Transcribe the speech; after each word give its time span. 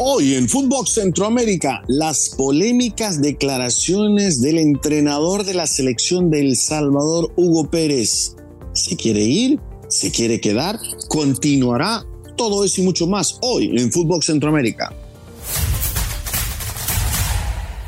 Hoy 0.00 0.36
en 0.36 0.48
Fútbol 0.48 0.86
Centroamérica, 0.86 1.82
las 1.88 2.28
polémicas 2.28 3.20
declaraciones 3.20 4.40
del 4.40 4.58
entrenador 4.58 5.44
de 5.44 5.54
la 5.54 5.66
selección 5.66 6.30
de 6.30 6.38
El 6.38 6.56
Salvador, 6.56 7.32
Hugo 7.34 7.68
Pérez. 7.68 8.36
¿Se 8.74 8.96
quiere 8.96 9.22
ir? 9.22 9.58
¿Se 9.88 10.12
quiere 10.12 10.40
quedar? 10.40 10.78
¿Continuará? 11.08 12.06
Todo 12.36 12.64
eso 12.64 12.80
y 12.80 12.84
mucho 12.84 13.08
más 13.08 13.38
hoy 13.42 13.76
en 13.76 13.90
Fútbol 13.90 14.22
Centroamérica. 14.22 14.94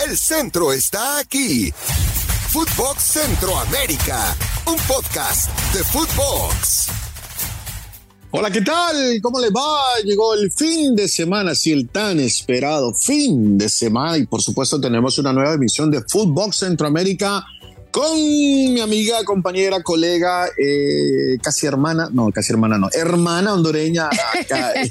El 0.05 0.19
centro 0.19 0.73
está 0.73 1.19
aquí. 1.19 1.73
Fútbol 2.49 2.97
Centroamérica, 2.99 4.37
un 4.67 4.77
podcast 4.89 5.49
de 5.73 5.85
Footbox. 5.85 7.00
Hola, 8.33 8.49
¿qué 8.49 8.61
tal? 8.61 9.21
¿Cómo 9.21 9.41
le 9.41 9.51
va? 9.51 9.99
Llegó 10.05 10.35
el 10.35 10.53
fin 10.53 10.95
de 10.95 11.09
semana, 11.09 11.53
sí, 11.53 11.73
el 11.73 11.89
tan 11.89 12.21
esperado 12.21 12.95
fin 12.95 13.59
de 13.59 13.69
semana 13.69 14.19
y 14.19 14.25
por 14.25 14.41
supuesto 14.41 14.81
tenemos 14.81 15.19
una 15.19 15.33
nueva 15.33 15.55
emisión 15.55 15.91
de 15.91 16.01
Footbox 16.03 16.59
Centroamérica 16.59 17.45
con 17.91 18.15
mi 18.15 18.81
amiga, 18.81 19.25
compañera, 19.25 19.83
colega, 19.83 20.47
eh, 20.47 21.39
casi 21.43 21.67
hermana, 21.67 22.09
no, 22.13 22.31
casi 22.31 22.53
hermana 22.53 22.79
no, 22.79 22.89
hermana 22.93 23.53
hondureña, 23.53 24.09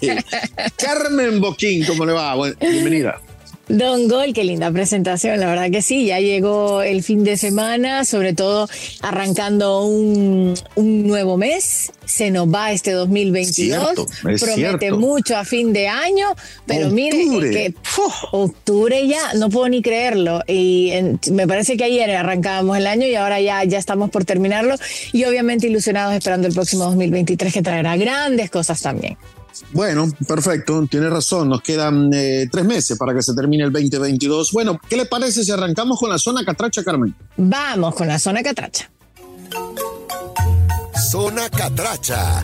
eh, 0.02 0.21
Carmen 0.77 1.40
Boquín, 1.40 1.85
¿cómo 1.85 2.05
le 2.05 2.12
va? 2.12 2.35
bienvenida. 2.60 3.21
Don 3.70 4.08
Gol, 4.08 4.34
qué 4.34 4.44
linda 4.44 4.72
presentación, 4.72 5.40
la 5.40 5.46
verdad 5.46 5.70
que 5.70 5.84
sí, 5.84 6.08
ya 6.08 6.20
llegó 6.20 6.82
el 6.82 7.04
fin 7.04 7.23
de 7.23 7.38
semana, 7.38 8.04
sobre 8.04 8.34
todo 8.34 8.68
arrancando 9.02 9.86
un, 9.86 10.55
nuevo 10.76 11.38
mes, 11.38 11.91
se 12.04 12.32
nos 12.32 12.52
va 12.52 12.72
este 12.72 12.94
2022, 12.94 14.08
promete 14.40 14.91
mucho 14.91 15.38
a 15.38 15.46
fin 15.46 15.72
de 15.72 15.88
año, 15.88 16.36
pero 16.66 16.90
mire 16.90 17.20
que 17.52 17.76
octubre 18.32 19.08
ya, 19.08 19.36
no 19.36 19.50
puedo 19.52 19.70
ni 19.70 19.84
creerlo, 19.84 20.41
y 20.48 20.91
me 21.32 21.48
parece 21.48 21.77
que 21.77 21.84
ayer 21.84 22.10
arrancábamos 22.10 22.76
el 22.76 22.88
año 22.88 23.05
y 23.05 23.13
ahora 23.13 23.40
ya, 23.40 23.63
ya 23.65 23.77
estamos 23.77 24.10
por 24.10 24.26
terminarlo 24.26 24.77
y 25.13 25.26
obviamente 25.26 25.68
ilusionados 25.68 26.15
esperando 26.15 26.48
el 26.48 26.55
próximo 26.55 26.86
2023 26.86 27.54
que 27.54 27.62
traerá 27.62 27.96
grandes 27.98 28.49
cosas 28.49 28.82
también. 28.82 29.15
Bueno, 29.72 30.08
perfecto, 30.28 30.86
tiene 30.90 31.10
razón. 31.10 31.50
Nos 31.50 31.62
quedan 31.62 32.10
eh, 32.14 32.48
tres 32.52 32.66
meses 32.66 32.98
para 32.98 33.14
que 33.14 33.22
se 33.22 33.34
termine 33.34 33.64
el 33.64 33.72
2022. 33.72 34.52
Bueno, 34.52 34.80
¿qué 34.90 34.98
le 34.98 35.05
parece 35.05 35.44
si 35.44 35.52
arrancamos 35.52 36.00
con 36.00 36.10
la 36.10 36.18
zona 36.18 36.44
catracha, 36.44 36.84
Carmen? 36.84 37.16
Vamos 37.38 37.96
con 37.96 38.08
la 38.08 38.20
zona 38.20 38.42
catracha. 38.44 38.90
Zona 41.12 41.50
catracha 41.50 42.44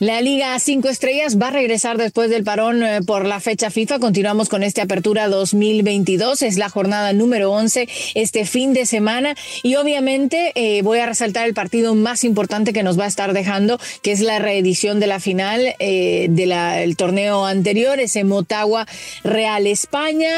la 0.00 0.22
Liga 0.22 0.58
5 0.58 0.88
Estrellas 0.88 1.36
va 1.38 1.48
a 1.48 1.50
regresar 1.50 1.98
después 1.98 2.30
del 2.30 2.42
parón 2.42 2.82
eh, 2.82 3.00
por 3.06 3.26
la 3.26 3.38
fecha 3.38 3.70
FIFA. 3.70 3.98
Continuamos 3.98 4.48
con 4.48 4.62
esta 4.62 4.84
apertura 4.84 5.28
2022. 5.28 6.40
Es 6.40 6.56
la 6.56 6.70
jornada 6.70 7.12
número 7.12 7.52
11 7.52 7.86
este 8.14 8.46
fin 8.46 8.72
de 8.72 8.86
semana. 8.86 9.34
Y 9.62 9.74
obviamente 9.74 10.52
eh, 10.54 10.80
voy 10.80 11.00
a 11.00 11.06
resaltar 11.06 11.46
el 11.46 11.52
partido 11.52 11.94
más 11.94 12.24
importante 12.24 12.72
que 12.72 12.82
nos 12.82 12.98
va 12.98 13.04
a 13.04 13.08
estar 13.08 13.34
dejando, 13.34 13.78
que 14.00 14.12
es 14.12 14.20
la 14.20 14.38
reedición 14.38 15.00
de 15.00 15.06
la 15.06 15.20
final 15.20 15.74
eh, 15.78 16.28
del 16.30 16.96
torneo 16.96 17.44
anterior, 17.44 18.00
ese 18.00 18.24
Motagua 18.24 18.86
Real 19.22 19.66
España. 19.66 20.30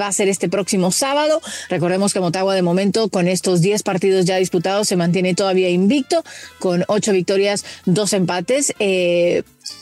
va 0.00 0.08
a 0.08 0.12
ser 0.12 0.28
este 0.28 0.48
próximo 0.48 0.90
sábado. 0.90 1.40
Recordemos 1.68 2.12
que 2.12 2.18
Motagua 2.18 2.56
de 2.56 2.62
momento 2.62 3.08
con 3.08 3.28
estos 3.28 3.60
10 3.60 3.84
partidos 3.84 4.24
ya 4.26 4.34
disputados 4.38 4.88
se 4.88 4.96
mantiene 4.96 5.36
todavía 5.36 5.70
invicto 5.70 6.24
con 6.58 6.82
8 6.88 7.12
victorias, 7.12 7.64
2 7.84 8.12
empates. 8.12 8.74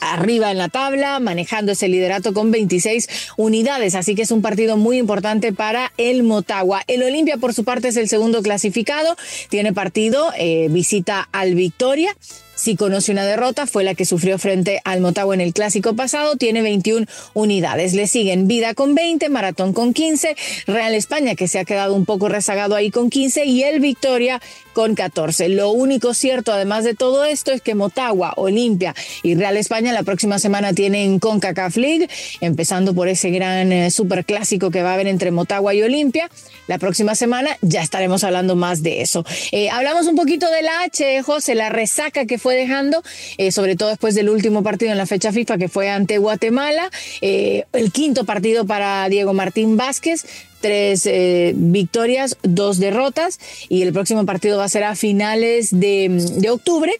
Arriba 0.01 0.51
en 0.51 0.57
la 0.57 0.69
tabla, 0.69 1.19
manejando 1.19 1.71
ese 1.71 1.87
liderato 1.87 2.33
con 2.33 2.51
26 2.51 3.07
unidades. 3.37 3.95
Así 3.95 4.15
que 4.15 4.23
es 4.23 4.31
un 4.31 4.41
partido 4.41 4.77
muy 4.77 4.97
importante 4.97 5.53
para 5.53 5.91
el 5.97 6.23
Motagua. 6.23 6.81
El 6.87 7.03
Olimpia, 7.03 7.37
por 7.37 7.53
su 7.53 7.63
parte, 7.63 7.89
es 7.89 7.97
el 7.97 8.09
segundo 8.09 8.41
clasificado. 8.41 9.15
Tiene 9.49 9.73
partido, 9.73 10.31
eh, 10.37 10.67
visita 10.69 11.27
al 11.31 11.55
Victoria 11.55 12.15
sí 12.55 12.75
conoce 12.75 13.11
una 13.11 13.25
derrota, 13.25 13.67
fue 13.67 13.83
la 13.83 13.95
que 13.95 14.05
sufrió 14.05 14.37
frente 14.39 14.81
al 14.83 15.01
Motagua 15.01 15.35
en 15.35 15.41
el 15.41 15.53
clásico 15.53 15.95
pasado, 15.95 16.35
tiene 16.37 16.61
21 16.61 17.05
unidades. 17.33 17.93
Le 17.93 18.07
siguen 18.07 18.47
Vida 18.47 18.73
con 18.73 18.95
20, 18.95 19.29
Maratón 19.29 19.73
con 19.73 19.93
15, 19.93 20.35
Real 20.67 20.95
España 20.95 21.35
que 21.35 21.47
se 21.47 21.59
ha 21.59 21.65
quedado 21.65 21.93
un 21.93 22.05
poco 22.05 22.29
rezagado 22.29 22.75
ahí 22.75 22.91
con 22.91 23.09
15 23.09 23.45
y 23.45 23.63
el 23.63 23.79
Victoria 23.79 24.41
con 24.73 24.93
14. 24.93 25.49
Lo 25.49 25.71
único 25.71 26.13
cierto 26.13 26.51
además 26.51 26.83
de 26.83 26.95
todo 26.95 27.23
esto 27.23 27.51
es 27.51 27.61
que 27.61 27.75
Motagua, 27.75 28.33
Olimpia 28.35 28.93
y 29.23 29.35
Real 29.35 29.57
España 29.57 29.93
la 29.93 30.03
próxima 30.03 30.37
semana 30.37 30.73
tienen 30.73 31.19
CONCACAF 31.19 31.77
League, 31.77 32.09
empezando 32.41 32.93
por 32.93 33.07
ese 33.07 33.29
gran 33.31 33.71
eh, 33.71 33.89
superclásico 33.89 34.71
que 34.71 34.83
va 34.83 34.91
a 34.91 34.93
haber 34.95 35.07
entre 35.07 35.31
Motagua 35.31 35.73
y 35.73 35.81
Olimpia. 35.81 36.29
La 36.67 36.77
próxima 36.77 37.15
semana 37.15 37.57
ya 37.61 37.81
estaremos 37.81 38.23
hablando 38.23 38.55
más 38.55 38.83
de 38.83 39.01
eso. 39.01 39.25
Eh, 39.51 39.69
hablamos 39.69 40.07
un 40.07 40.15
poquito 40.15 40.49
de 40.49 40.61
la 40.61 40.81
H, 40.81 41.21
José, 41.23 41.55
la 41.55 41.69
resaca 41.69 42.25
que 42.25 42.37
fue 42.37 42.44
dejando, 42.53 43.01
eh, 43.37 43.51
sobre 43.51 43.75
todo 43.75 43.89
después 43.89 44.13
del 44.13 44.29
último 44.29 44.61
partido 44.61 44.91
en 44.91 44.99
la 44.99 45.07
fecha 45.07 45.31
FIFA 45.31 45.57
que 45.57 45.69
fue 45.69 45.89
ante 45.89 46.19
Guatemala, 46.19 46.91
eh, 47.21 47.65
el 47.73 47.91
quinto 47.91 48.25
partido 48.25 48.65
para 48.65 49.09
Diego 49.09 49.33
Martín 49.33 49.77
Vázquez, 49.77 50.25
tres 50.61 51.05
eh, 51.05 51.53
victorias, 51.55 52.37
dos 52.43 52.77
derrotas. 52.79 53.39
Y 53.69 53.81
el 53.81 53.93
próximo 53.93 54.25
partido 54.25 54.57
va 54.57 54.65
a 54.65 54.69
ser 54.69 54.83
a 54.83 54.95
finales 54.95 55.71
de, 55.71 56.07
de 56.37 56.49
octubre 56.49 56.99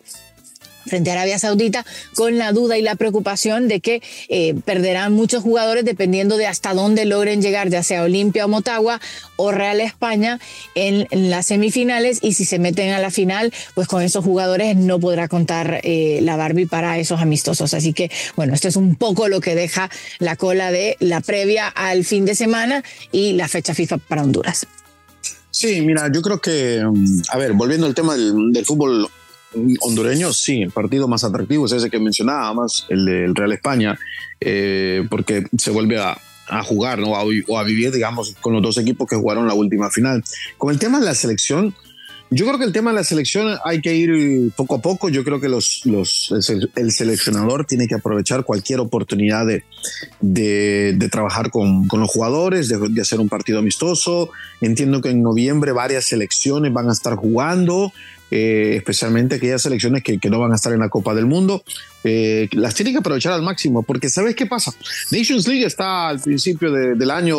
frente 0.86 1.10
a 1.10 1.14
Arabia 1.14 1.40
Saudita 1.40 1.86
con 2.16 2.38
la 2.38 2.52
duda 2.52 2.78
y 2.78 2.82
la 2.82 2.96
preocupación 2.96 3.68
de 3.68 3.80
que 3.80 4.02
eh, 4.30 4.56
perderán 4.66 5.14
muchos 5.14 5.44
jugadores 5.44 5.86
dependiendo 5.86 6.38
de 6.38 6.48
hasta 6.48 6.74
dónde 6.74 7.06
logren 7.06 7.42
llegar, 7.42 7.70
ya 7.70 7.84
sea 7.84 8.04
Olimpia 8.04 8.46
o 8.46 8.48
Motagua 8.48 9.00
o 9.36 9.52
Real 9.52 9.82
España 9.82 10.40
en, 10.76 11.08
las 11.12 11.48
semifinales 11.48 12.20
y 12.22 12.34
si 12.34 12.46
se 12.46 12.60
meten 12.60 12.92
a 12.92 13.00
la 13.00 13.12
final, 13.12 13.54
pues 13.74 13.88
con 13.88 14.02
esos 14.02 14.24
jugadores 14.24 14.76
no 14.76 15.00
podrá 15.00 15.28
contar 15.28 15.82
eh, 15.84 16.20
la 16.22 16.36
Barbie 16.36 16.66
para 16.66 16.98
esos 17.00 17.22
amistosos. 17.22 17.74
Así 17.74 17.94
que 17.94 18.12
bueno, 18.36 18.54
esto 18.54 18.68
es 18.68 18.76
un 18.76 18.96
poco 18.96 19.28
lo 19.28 19.42
que 19.42 19.56
deja 19.56 19.90
la 20.20 20.36
cola 20.36 20.72
de 20.72 20.98
la 21.00 21.22
previa 21.22 21.68
al 21.68 22.06
fin 22.06 22.26
de 22.26 22.36
semana 22.36 22.84
y 23.12 23.34
la 23.34 23.48
fecha 23.48 23.74
FIFA 23.74 23.98
para 23.98 24.24
Honduras. 24.24 24.68
Sí, 25.52 25.82
mira, 25.82 26.12
yo 26.12 26.22
creo 26.22 26.42
que, 26.42 26.84
mm, 26.86 27.22
a 27.32 27.38
ver, 27.38 27.54
volviendo 27.54 27.88
al 27.88 27.96
tema 27.96 28.16
del, 28.16 28.52
del 28.52 28.66
fútbol 28.66 29.08
hondureño, 29.82 30.34
sí, 30.34 30.62
el 30.62 30.72
partido 30.72 31.08
más 31.08 31.24
atractivo 31.24 31.66
es 31.66 31.72
ese 31.72 31.90
que 31.90 32.00
mencionábamos, 32.00 32.86
el 32.90 33.06
del 33.06 33.36
Real 33.36 33.54
España, 33.54 33.98
eh, 34.40 35.06
porque 35.10 35.46
se 35.58 35.72
vuelve 35.72 36.00
a, 36.00 36.18
jugar 36.64 37.00
¿no? 37.00 37.12
o 37.12 37.58
a 37.58 37.64
vivir, 37.64 37.92
digamos, 37.92 38.36
con 38.40 38.54
los 38.54 38.62
dos 38.62 38.78
equipos 38.78 39.08
que 39.10 39.16
jugaron 39.16 39.48
la 39.48 39.56
última 39.56 39.90
final. 39.90 40.24
Con 40.60 40.72
el 40.72 40.78
tema 40.78 41.00
de 41.00 41.06
la 41.06 41.16
selección, 41.16 41.74
yo 42.32 42.46
creo 42.48 42.58
que 42.58 42.66
el 42.66 42.74
tema 42.74 42.90
de 42.90 42.98
la 42.98 43.04
selección 43.04 43.56
hay 43.64 43.82
que 43.82 43.96
ir 43.96 44.52
poco 44.56 44.76
a 44.76 44.82
poco. 44.82 45.10
Yo 45.10 45.24
creo 45.24 45.40
que 45.40 45.48
los, 45.48 45.82
los, 45.86 46.34
el 46.76 46.92
seleccionador 46.92 47.66
tiene 47.66 47.88
que 47.88 47.96
aprovechar 47.96 48.44
cualquier 48.44 48.80
oportunidad 48.80 49.46
de, 49.46 49.64
de, 50.22 51.10
trabajar 51.10 51.52
con, 51.52 51.88
con, 51.88 52.00
los 52.00 52.10
jugadores, 52.10 52.68
de, 52.68 53.02
hacer 53.02 53.20
un 53.20 53.30
partido 53.30 53.60
amistoso. 53.60 54.32
Entiendo 54.60 55.02
que 55.02 55.10
en 55.10 55.22
noviembre 55.22 55.72
varias 55.72 56.06
selecciones 56.06 56.74
van 56.74 56.90
a 56.90 56.94
estar 56.94 57.16
jugando. 57.16 57.94
Eh, 58.32 58.74
especialmente 58.76 59.36
aquellas 59.36 59.62
selecciones 59.62 60.04
que, 60.04 60.20
no 60.30 60.40
van 60.40 60.52
a 60.52 60.56
estar 60.56 60.74
en 60.74 60.80
la 60.80 60.90
Copa 60.90 61.14
del 61.14 61.28
Mundo, 61.28 61.64
eh, 62.04 62.50
las 62.54 62.74
tiene 62.74 62.92
que 62.92 62.98
aprovechar 62.98 63.34
al 63.34 63.44
máximo, 63.44 63.84
porque 63.84 64.10
¿sabes 64.10 64.36
qué 64.36 64.48
pasa? 64.48 64.74
Nations 65.12 65.48
League 65.48 65.66
está 65.66 66.10
al 66.10 66.20
principio 66.20 66.72
del 66.72 67.12
año 67.12 67.38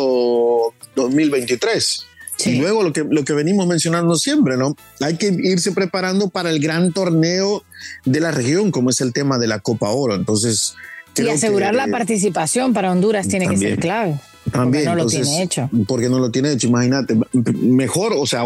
2023. 0.95 2.05
Y 2.45 2.59
luego 2.59 2.83
lo 2.83 2.93
que, 2.93 3.03
lo 3.09 3.25
que 3.25 3.33
venimos 3.33 3.67
mencionando 3.67 4.15
siempre, 4.15 4.57
¿no? 4.57 4.75
Hay 5.01 5.17
que 5.17 5.27
irse 5.27 5.71
preparando 5.71 6.29
para 6.29 6.51
el 6.51 6.59
gran 6.59 6.93
torneo 6.93 7.63
de 8.05 8.19
la 8.19 8.31
región, 8.31 8.71
como 8.71 8.91
es 8.91 9.01
el 9.01 9.11
tema 9.11 9.39
de 9.39 9.47
la 9.47 9.59
Copa 9.59 9.89
Oro. 9.89 10.15
Entonces. 10.15 10.75
Y 11.15 11.27
asegurar 11.29 11.73
la 11.73 11.87
participación 11.87 12.73
para 12.73 12.91
Honduras 12.91 13.27
tiene 13.27 13.47
que 13.47 13.57
ser 13.57 13.79
clave. 13.79 14.19
También, 14.51 14.85
porque 14.85 14.95
no 14.95 14.95
lo 14.95 15.05
tiene 15.07 15.43
hecho. 15.43 15.69
Porque 15.87 16.09
no 16.09 16.19
lo 16.19 16.31
tiene 16.31 16.51
hecho, 16.51 16.67
imagínate. 16.67 17.17
Mejor, 17.33 18.13
o 18.15 18.25
sea, 18.25 18.43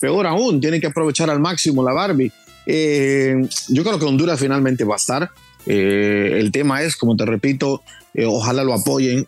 peor 0.00 0.26
aún, 0.26 0.60
tiene 0.60 0.80
que 0.80 0.88
aprovechar 0.88 1.30
al 1.30 1.40
máximo 1.40 1.82
la 1.82 1.92
Barbie. 1.92 2.32
Eh, 2.66 3.34
yo 3.68 3.82
creo 3.82 3.98
que 3.98 4.04
Honduras 4.04 4.40
finalmente 4.40 4.84
va 4.84 4.94
a 4.94 4.96
estar. 4.96 5.30
Eh, 5.66 6.36
el 6.38 6.50
tema 6.52 6.82
es, 6.82 6.96
como 6.96 7.16
te 7.16 7.26
repito, 7.26 7.82
eh, 8.14 8.24
ojalá 8.24 8.64
lo 8.64 8.74
apoyen, 8.74 9.26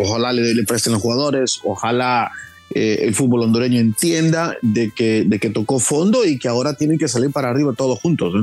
ojalá 0.00 0.32
le, 0.32 0.62
presten 0.64 0.92
los 0.92 1.02
jugadores, 1.02 1.60
ojalá 1.64 2.30
el 2.70 3.14
fútbol 3.14 3.42
hondureño 3.42 3.78
entienda 3.78 4.56
de 4.62 4.90
que, 4.90 5.24
de 5.24 5.38
que 5.38 5.50
tocó 5.50 5.78
fondo 5.78 6.24
y 6.24 6.38
que 6.38 6.48
ahora 6.48 6.74
tienen 6.74 6.98
que 6.98 7.06
salir 7.06 7.30
para 7.30 7.50
arriba 7.50 7.72
todos 7.76 8.00
juntos. 8.00 8.34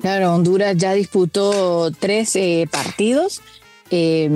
Claro, 0.00 0.34
Honduras 0.34 0.76
ya 0.76 0.92
disputó 0.92 1.92
tres 1.92 2.36
partidos 2.70 3.40
Eh, 3.90 4.28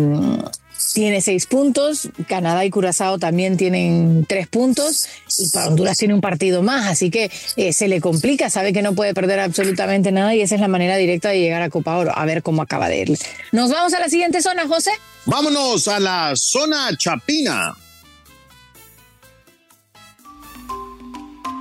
tiene 0.94 1.20
seis 1.20 1.46
puntos, 1.46 2.08
Canadá 2.28 2.64
y 2.64 2.70
Curazao 2.70 3.18
también 3.18 3.56
tienen 3.56 4.24
tres 4.28 4.46
puntos 4.48 5.06
y 5.38 5.48
para 5.50 5.68
Honduras 5.68 5.98
tiene 5.98 6.14
un 6.14 6.20
partido 6.20 6.62
más, 6.62 6.86
así 6.86 7.10
que 7.10 7.30
eh, 7.56 7.72
se 7.72 7.88
le 7.88 8.00
complica, 8.00 8.50
sabe 8.50 8.72
que 8.72 8.82
no 8.82 8.94
puede 8.94 9.14
perder 9.14 9.40
absolutamente 9.40 10.12
nada 10.12 10.34
y 10.34 10.40
esa 10.40 10.54
es 10.54 10.60
la 10.60 10.68
manera 10.68 10.96
directa 10.96 11.30
de 11.30 11.40
llegar 11.40 11.62
a 11.62 11.70
Copa 11.70 11.96
Oro, 11.96 12.12
a 12.14 12.24
ver 12.24 12.42
cómo 12.42 12.62
acaba 12.62 12.88
de 12.88 13.00
ir. 13.00 13.18
Nos 13.52 13.70
vamos 13.70 13.92
a 13.94 14.00
la 14.00 14.08
siguiente 14.08 14.42
zona, 14.42 14.66
José. 14.66 14.90
Vámonos 15.26 15.88
a 15.88 15.98
la 16.00 16.32
zona 16.36 16.96
Chapina. 16.96 17.74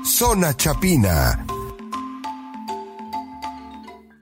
Zona 0.05 0.55
Chapina. 0.55 1.45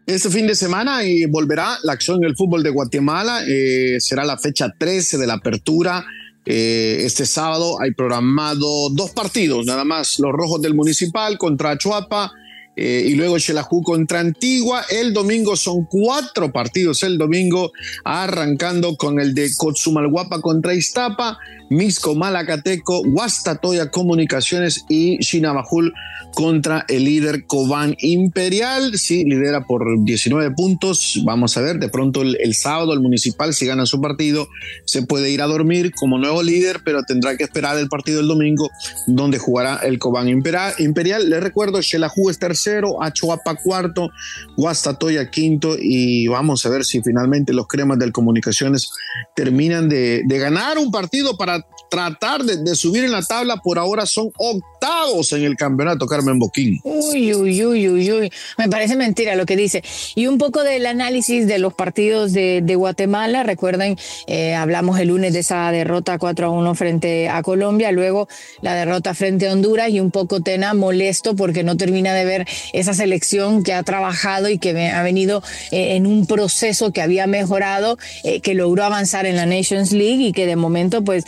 Este 0.06 0.30
fin 0.30 0.46
de 0.46 0.54
semana 0.54 1.04
y 1.04 1.26
volverá 1.26 1.80
la 1.82 1.94
acción 1.94 2.18
en 2.18 2.30
el 2.30 2.36
fútbol 2.36 2.62
de 2.62 2.70
Guatemala. 2.70 3.42
Eh, 3.48 3.98
será 4.00 4.24
la 4.24 4.38
fecha 4.38 4.72
13 4.78 5.18
de 5.18 5.26
la 5.26 5.34
apertura. 5.34 6.06
Eh, 6.46 6.98
este 7.02 7.26
sábado 7.26 7.82
hay 7.82 7.92
programado 7.92 8.92
dos 8.92 9.10
partidos, 9.12 9.66
nada 9.66 9.84
más 9.84 10.20
los 10.20 10.32
rojos 10.32 10.62
del 10.62 10.76
municipal 10.76 11.40
contra 11.40 11.76
Chuapa 11.80 12.32
eh, 12.76 13.04
y 13.08 13.16
luego 13.16 13.40
Xelajú 13.40 13.82
contra 13.82 14.20
Antigua. 14.20 14.84
El 14.92 15.12
domingo 15.12 15.56
son 15.56 15.86
cuatro 15.90 16.52
partidos. 16.52 17.02
El 17.02 17.18
domingo 17.18 17.72
arrancando 18.04 18.96
con 18.98 19.20
el 19.20 19.34
de 19.34 19.50
Cotzumalguapa 19.58 20.40
contra 20.40 20.76
Iztapa, 20.76 21.40
Misco 21.70 22.16
Malacateco, 22.16 23.02
Guastatoya 23.06 23.90
Comunicaciones 23.90 24.86
y 24.90 25.20
Chinabajul 25.20 25.94
contra 26.36 26.86
el 26.90 27.06
líder 27.06 27.48
Cobán 27.48 27.96
Imperial. 28.00 28.98
Sí, 28.98 29.24
lidera 29.24 29.66
por 29.66 30.04
19 30.04 30.52
puntos. 30.52 31.22
Vamos 31.24 31.58
a 31.58 31.62
ver, 31.62 31.80
de 31.80 31.90
pronto 31.90 32.22
el, 32.22 32.54
sábado 32.54 32.94
el 32.94 33.00
municipal, 33.00 33.54
si 33.54 33.66
gana 33.66 33.86
su 33.86 34.00
partido, 34.02 34.48
se 34.86 35.02
puede 35.02 35.32
ir 35.32 35.42
a 35.42 35.48
dormir 35.48 35.94
como 35.96 36.20
nuevo 36.20 36.44
líder, 36.44 36.82
pero 36.84 37.04
tendrá 37.04 37.38
que 37.38 37.46
esperar 37.46 37.78
el 37.80 37.88
partido 37.88 38.18
del 38.18 38.28
domingo, 38.28 38.70
donde 39.08 39.40
jugará 39.40 39.78
el 39.78 39.98
Cobán 39.98 40.28
Imperial. 40.28 41.30
Les 41.30 41.42
recuerdo, 41.42 41.82
Xelajú 41.82 42.30
es 42.30 42.38
tercero, 42.38 43.02
Achoapa 43.02 43.56
cuarto, 43.56 44.10
Guastatoya 44.58 45.32
quinto, 45.32 45.78
y 45.80 46.28
vamos 46.28 46.66
a 46.66 46.70
ver 46.70 46.84
si 46.84 47.02
finalmente 47.02 47.54
los 47.54 47.68
cremas 47.68 47.98
del 47.98 48.12
Comunicaciones 48.12 48.92
terminan 49.36 49.88
de, 49.88 50.22
de 50.26 50.38
ganar 50.38 50.78
un 50.78 50.92
partido 50.92 51.38
para 51.38 51.65
tratar 51.90 52.44
de, 52.44 52.76
subir 52.76 53.04
en 53.04 53.12
la 53.12 53.22
tabla. 53.22 53.58
Por 53.58 53.80
ahora 53.80 54.06
son 54.06 54.32
octavos 54.38 55.32
en 55.34 55.44
el 55.44 55.56
campeonato, 55.56 56.06
Carmen 56.06 56.40
Boquín. 56.40 56.80
Uy, 56.84 57.34
uy, 57.34 57.66
uy, 57.66 57.90
uy, 57.90 58.12
uy. 58.12 58.32
Me 58.58 58.70
parece 58.70 58.96
mentira 58.96 59.36
lo 59.36 59.46
que 59.46 59.56
dice. 59.56 59.84
Y 60.16 60.28
un 60.28 60.38
poco 60.38 60.64
del 60.64 60.86
análisis 60.86 61.48
de 61.48 61.60
los 61.60 61.74
partidos 61.74 62.34
de, 62.34 62.76
Guatemala. 62.76 63.44
Recuerden, 63.44 63.98
eh, 64.28 64.54
hablamos 64.54 65.00
el 65.00 65.08
lunes 65.08 65.34
de 65.34 65.40
esa 65.40 65.72
derrota 65.72 66.18
4 66.18 66.48
a 66.48 66.50
1 66.50 66.76
frente 66.76 67.30
a 67.30 67.42
Colombia, 67.42 67.92
luego 67.92 68.28
la 68.62 68.76
derrota 68.76 69.14
frente 69.14 69.48
a 69.48 69.54
Honduras 69.54 69.90
y 69.90 70.00
un 70.00 70.12
poco 70.12 70.42
Tena 70.42 70.74
molesto 70.74 71.36
porque 71.36 71.64
no 71.64 71.78
termina 71.78 72.14
de 72.14 72.26
ver 72.26 72.48
esa 72.74 72.94
selección 72.94 73.64
que 73.64 73.74
ha 73.74 73.84
trabajado 73.84 74.50
y 74.50 74.58
que 74.58 74.90
ha 74.90 75.04
venido 75.04 75.42
eh, 75.72 75.96
en 75.96 76.06
un 76.06 76.28
proceso 76.28 76.92
que 76.92 77.02
había 77.02 77.28
mejorado, 77.28 77.98
eh, 78.24 78.42
que 78.42 78.54
logró 78.54 78.84
avanzar 78.84 79.26
en 79.26 79.36
la 79.36 79.46
Nations 79.46 79.92
League 79.92 80.24
y 80.28 80.32
que 80.34 80.46
de 80.46 80.56
momento 80.56 81.04
pues 81.04 81.26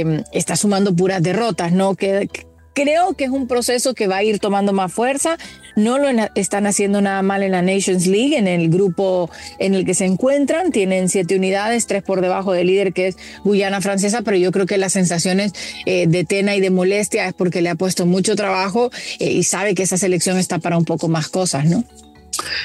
Em, 0.00 0.24
está 0.32 0.56
sumando 0.56 0.94
puras 0.94 1.22
derrotas, 1.22 1.72
¿no? 1.72 1.94
Que, 1.94 2.28
creo 2.74 3.14
que 3.14 3.24
es 3.24 3.30
un 3.30 3.48
proceso 3.48 3.94
que 3.94 4.06
va 4.06 4.18
a 4.18 4.22
ir 4.22 4.38
tomando 4.38 4.74
más 4.74 4.92
fuerza. 4.92 5.38
No 5.76 5.98
lo 5.98 6.08
están 6.34 6.66
haciendo 6.66 7.00
nada 7.00 7.22
mal 7.22 7.42
en 7.42 7.52
la 7.52 7.62
Nations 7.62 8.06
League, 8.06 8.36
en 8.36 8.46
el 8.46 8.68
grupo 8.68 9.30
en 9.58 9.74
el 9.74 9.86
que 9.86 9.94
se 9.94 10.04
encuentran. 10.04 10.72
Tienen 10.72 11.08
siete 11.08 11.36
unidades, 11.36 11.86
tres 11.86 12.02
por 12.02 12.20
debajo 12.20 12.52
del 12.52 12.66
líder 12.66 12.92
que 12.92 13.08
es 13.08 13.16
Guyana 13.44 13.80
Francesa, 13.80 14.22
pero 14.22 14.36
yo 14.36 14.52
creo 14.52 14.66
que 14.66 14.76
las 14.76 14.92
sensaciones 14.92 15.52
eh, 15.86 16.06
de 16.06 16.24
tena 16.24 16.54
y 16.54 16.60
de 16.60 16.70
molestia 16.70 17.26
es 17.26 17.34
porque 17.34 17.62
le 17.62 17.70
ha 17.70 17.74
puesto 17.76 18.04
mucho 18.04 18.36
trabajo 18.36 18.90
eh, 19.20 19.30
y 19.30 19.42
sabe 19.44 19.74
que 19.74 19.82
esa 19.82 19.96
selección 19.96 20.36
está 20.36 20.58
para 20.58 20.76
un 20.76 20.84
poco 20.84 21.08
más 21.08 21.28
cosas, 21.28 21.64
¿no? 21.64 21.82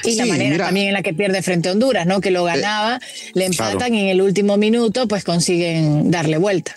Y 0.04 0.16
la 0.16 0.26
manera 0.26 0.66
también 0.66 0.88
en 0.88 0.92
la 0.92 1.02
que 1.02 1.14
pierde 1.14 1.40
frente 1.40 1.70
a 1.70 1.72
Honduras, 1.72 2.06
¿no? 2.06 2.20
Que 2.20 2.30
lo 2.30 2.46
eh, 2.46 2.52
ganaba, 2.54 3.00
le 3.32 3.46
empatan 3.46 3.94
y 3.94 4.00
en 4.00 4.08
el 4.08 4.20
último 4.20 4.58
minuto 4.58 5.08
pues 5.08 5.24
consiguen 5.24 6.10
darle 6.10 6.36
vuelta. 6.36 6.74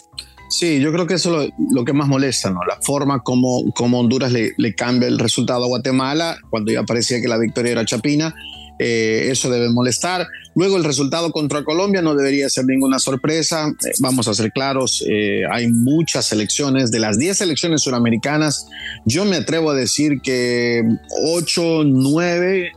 Sí, 0.57 0.79
yo 0.79 0.93
creo 0.93 1.05
que 1.05 1.15
eso 1.15 1.41
es 1.41 1.51
lo, 1.71 1.83
que 1.83 1.91
más 1.91 2.07
molesta, 2.07 2.49
¿no? 2.49 2.61
La 2.63 2.77
forma 2.81 3.19
como, 3.23 3.73
como 3.73 3.99
Honduras 3.99 4.31
le, 4.31 4.53
le, 4.55 4.73
cambia 4.73 5.09
el 5.09 5.19
resultado 5.19 5.65
a 5.65 5.67
Guatemala 5.67 6.37
cuando 6.49 6.71
ya 6.71 6.83
parecía 6.83 7.19
que 7.19 7.27
la 7.27 7.37
victoria 7.37 7.73
era 7.73 7.83
Chapina 7.83 8.33
eh, 8.79 9.27
eso 9.31 9.49
debe 9.49 9.69
molestar. 9.69 10.27
Luego 10.55 10.77
el 10.77 10.83
resultado 10.83 11.31
contra 11.31 11.63
Colombia 11.63 12.01
no 12.01 12.15
debería 12.15 12.49
ser 12.49 12.65
ninguna 12.65 12.99
sorpresa. 12.99 13.67
Eh, 13.67 13.91
vamos 13.99 14.27
a 14.27 14.33
ser 14.33 14.51
claros, 14.51 15.03
eh, 15.07 15.41
hay 15.51 15.67
muchas 15.67 16.25
selecciones. 16.25 16.91
De 16.91 16.99
las 16.99 17.17
10 17.17 17.37
selecciones 17.37 17.81
suramericanas, 17.81 18.67
yo 19.05 19.25
me 19.25 19.37
atrevo 19.37 19.71
a 19.71 19.75
decir 19.75 20.21
que 20.23 20.83
8, 21.23 21.83
9 21.85 22.71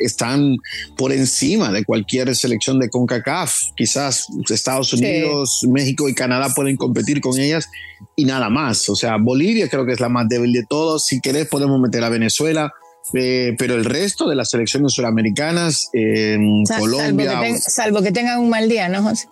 están 0.00 0.56
por 0.96 1.12
encima 1.12 1.70
de 1.72 1.84
cualquier 1.84 2.34
selección 2.34 2.78
de 2.78 2.88
CONCACAF. 2.88 3.54
Quizás 3.76 4.26
Estados 4.48 4.92
Unidos, 4.92 5.66
México 5.68 6.08
y 6.08 6.14
Canadá 6.14 6.52
pueden 6.54 6.76
competir 6.76 7.20
con 7.20 7.38
ellas 7.38 7.68
y 8.16 8.24
nada 8.24 8.48
más. 8.50 8.88
O 8.88 8.96
sea, 8.96 9.16
Bolivia 9.18 9.68
creo 9.68 9.86
que 9.86 9.92
es 9.92 10.00
la 10.00 10.08
más 10.08 10.28
débil 10.28 10.52
de 10.52 10.64
todos. 10.68 11.06
Si 11.06 11.20
querés 11.20 11.48
podemos 11.48 11.80
meter 11.80 12.02
a 12.04 12.08
Venezuela 12.08 12.72
eh, 13.14 13.54
pero 13.58 13.74
el 13.74 13.84
resto 13.84 14.28
de 14.28 14.36
las 14.36 14.50
selecciones 14.50 14.92
suramericanas, 14.92 15.90
en 15.92 16.64
Colombia. 16.64 17.40
Salvo 17.58 18.02
que, 18.02 18.12
tengan 18.12 18.40
un 18.40 18.50
mal 18.50 18.68
día, 18.68 18.88
¿no, 18.88 19.02
José? 19.02 19.28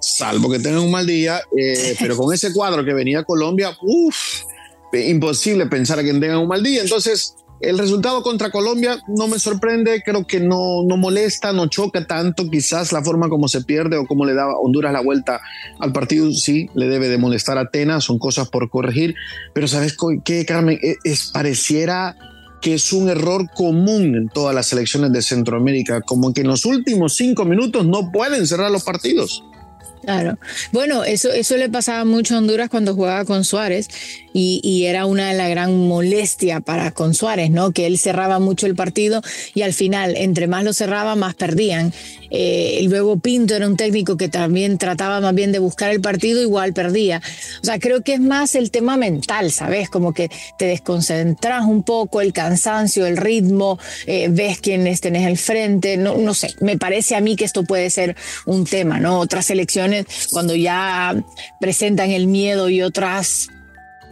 Salvo 0.00 0.50
que 0.50 0.58
tengan 0.58 0.80
un 0.80 0.90
mal 0.90 1.06
día, 1.06 1.40
eh, 1.56 1.94
pero 1.98 2.16
con 2.16 2.34
ese 2.34 2.52
cuadro 2.52 2.84
que 2.84 2.94
venía 2.94 3.22
Colombia, 3.24 3.76
uff, 3.82 4.42
imposible 4.92 5.66
pensar 5.66 5.98
a 5.98 6.02
quien 6.02 6.20
tenga 6.20 6.38
un 6.38 6.48
mal 6.48 6.62
día. 6.62 6.82
Entonces, 6.82 7.34
el 7.60 7.76
resultado 7.78 8.22
contra 8.22 8.50
Colombia 8.50 8.98
no 9.08 9.26
me 9.26 9.38
sorprende, 9.38 10.02
creo 10.04 10.26
que 10.26 10.38
no, 10.38 10.84
no 10.84 10.96
molesta, 10.96 11.52
no 11.52 11.66
choca 11.66 12.06
tanto, 12.06 12.48
quizás 12.48 12.92
la 12.92 13.02
forma 13.02 13.28
como 13.28 13.48
se 13.48 13.62
pierde 13.62 13.96
o 13.96 14.06
como 14.06 14.24
le 14.24 14.34
da 14.34 14.46
Honduras 14.46 14.92
la 14.92 15.00
vuelta 15.00 15.40
al 15.80 15.92
partido, 15.92 16.30
sí, 16.32 16.70
le 16.74 16.86
debe 16.86 17.08
de 17.08 17.18
molestar 17.18 17.58
a 17.58 17.62
Atenas, 17.62 18.04
son 18.04 18.18
cosas 18.18 18.48
por 18.48 18.70
corregir, 18.70 19.16
pero 19.54 19.66
¿sabes 19.66 19.96
qué, 20.24 20.46
Carmen? 20.46 20.78
E, 20.82 20.96
es 21.02 21.30
pareciera 21.32 22.16
que 22.60 22.74
es 22.74 22.92
un 22.92 23.08
error 23.08 23.48
común 23.54 24.14
en 24.16 24.28
todas 24.28 24.54
las 24.54 24.66
selecciones 24.66 25.12
de 25.12 25.22
Centroamérica, 25.22 26.00
como 26.02 26.32
que 26.32 26.40
en 26.42 26.48
los 26.48 26.64
últimos 26.64 27.14
cinco 27.14 27.44
minutos 27.44 27.86
no 27.86 28.10
pueden 28.10 28.46
cerrar 28.46 28.70
los 28.70 28.84
partidos. 28.84 29.44
Claro. 30.08 30.38
Bueno, 30.72 31.04
eso, 31.04 31.30
eso 31.30 31.58
le 31.58 31.68
pasaba 31.68 32.06
mucho 32.06 32.34
a 32.34 32.38
Honduras 32.38 32.70
cuando 32.70 32.94
jugaba 32.94 33.26
con 33.26 33.44
Suárez 33.44 33.88
y, 34.32 34.84
era 34.86 35.06
una 35.06 35.28
de 35.28 35.36
la 35.36 35.48
gran 35.48 35.76
molestia 35.88 36.60
para 36.60 36.92
con 36.92 37.14
Suárez, 37.14 37.50
¿no? 37.50 37.72
Que 37.72 37.86
él 37.86 37.98
cerraba 37.98 38.38
mucho 38.38 38.66
el 38.66 38.74
partido 38.74 39.20
y 39.54 39.62
al 39.62 39.72
final, 39.72 40.16
entre 40.16 40.46
más 40.46 40.64
lo 40.64 40.72
cerraba, 40.72 41.16
más 41.16 41.34
perdían. 41.34 41.92
Eh, 42.30 42.80
luego 42.88 43.18
Pinto 43.18 43.54
era 43.54 43.66
un 43.66 43.76
técnico 43.76 44.16
que 44.16 44.28
también 44.28 44.78
trataba 44.78 45.20
más 45.20 45.34
bien 45.34 45.50
de 45.50 45.58
buscar 45.58 45.90
el 45.90 46.00
partido, 46.00 46.40
igual 46.40 46.72
perdía. 46.72 47.20
O 47.62 47.64
sea, 47.64 47.78
creo 47.78 48.02
que 48.02 48.14
es 48.14 48.20
más 48.20 48.54
el 48.54 48.70
tema 48.70 48.96
mental, 48.96 49.50
¿sabes? 49.50 49.88
Como 49.88 50.12
que 50.12 50.30
te 50.58 50.66
desconcentras 50.66 51.64
un 51.64 51.82
poco, 51.82 52.20
el 52.20 52.32
cansancio, 52.32 53.06
el 53.06 53.16
ritmo, 53.16 53.78
eh, 54.06 54.28
ves 54.30 54.60
quiénes 54.60 55.00
tenés 55.00 55.26
al 55.26 55.38
frente, 55.38 55.96
no, 55.96 56.16
no 56.16 56.34
sé, 56.34 56.54
me 56.60 56.78
parece 56.78 57.16
a 57.16 57.20
mí 57.20 57.34
que 57.34 57.44
esto 57.44 57.64
puede 57.64 57.90
ser 57.90 58.14
un 58.46 58.64
tema, 58.64 59.00
¿no? 59.00 59.18
Otras 59.18 59.46
elecciones 59.98 60.28
cuando 60.30 60.54
ya 60.54 61.14
presentan 61.60 62.10
el 62.10 62.26
miedo 62.26 62.68
y 62.68 62.82
otras 62.82 63.48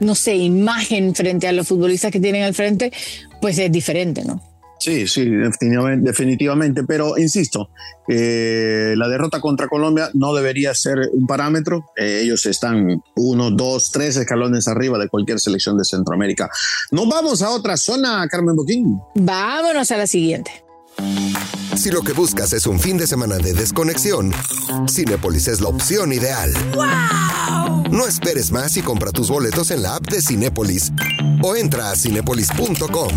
no 0.01 0.15
sé, 0.15 0.37
imagen 0.37 1.15
frente 1.15 1.49
a 1.49 1.53
los 1.53 1.67
futbolistas 1.67 2.13
que 2.13 2.21
tienen 2.21 2.43
al 2.43 2.55
frente, 2.55 2.93
pues 3.41 3.59
es 3.59 3.73
diferente, 3.73 4.25
¿no? 4.25 4.43
Sí, 4.79 5.09
sí, 5.09 5.25
definitivamente, 5.25 6.85
pero 6.85 7.17
insisto, 7.17 7.71
eh, 8.09 8.95
la 8.97 9.09
derrota 9.09 9.41
contra 9.41 9.69
Colombia 9.69 10.11
no 10.13 10.35
debería 10.35 10.75
ser 10.75 10.99
un 11.13 11.27
parámetro. 11.27 11.87
Eh, 11.97 12.21
ellos 12.23 12.45
están 12.45 13.03
uno, 13.17 13.51
dos, 13.51 13.91
tres 13.91 14.17
escalones 14.17 14.69
arriba 14.69 14.99
de 14.99 15.09
cualquier 15.09 15.41
selección 15.41 15.79
de 15.79 15.85
Centroamérica. 15.85 16.51
Nos 16.91 17.09
vamos 17.09 17.41
a 17.41 17.51
otra 17.51 17.79
zona, 17.79 18.29
Carmen 18.29 18.55
Boquín. 18.55 19.01
Vámonos 19.15 19.91
a 19.91 19.97
la 19.97 20.07
siguiente. 20.07 20.63
Si 21.77 21.91
lo 21.91 22.01
que 22.01 22.13
buscas 22.13 22.55
es 22.55 22.67
un 22.67 22.81
fin 22.81 22.97
de 22.97 23.07
semana 23.07 23.37
de 23.37 23.53
desconexión, 23.53 24.33
Cinepolis 24.89 25.47
es 25.49 25.61
la 25.61 25.69
opción 25.69 26.11
ideal. 26.11 26.51
¡Wow! 26.75 27.85
No 27.91 28.07
esperes 28.07 28.51
más 28.51 28.77
y 28.79 28.83
compra 28.83 29.13
tus 29.13 29.29
boletos 29.29 29.71
en 29.71 29.83
la 29.83 29.97
app 29.97 30.07
de 30.09 30.23
Cinepolis 30.23 30.93
o 31.43 31.55
entra 31.55 31.91
a 31.91 31.97
cinepolis.com. 31.97 33.13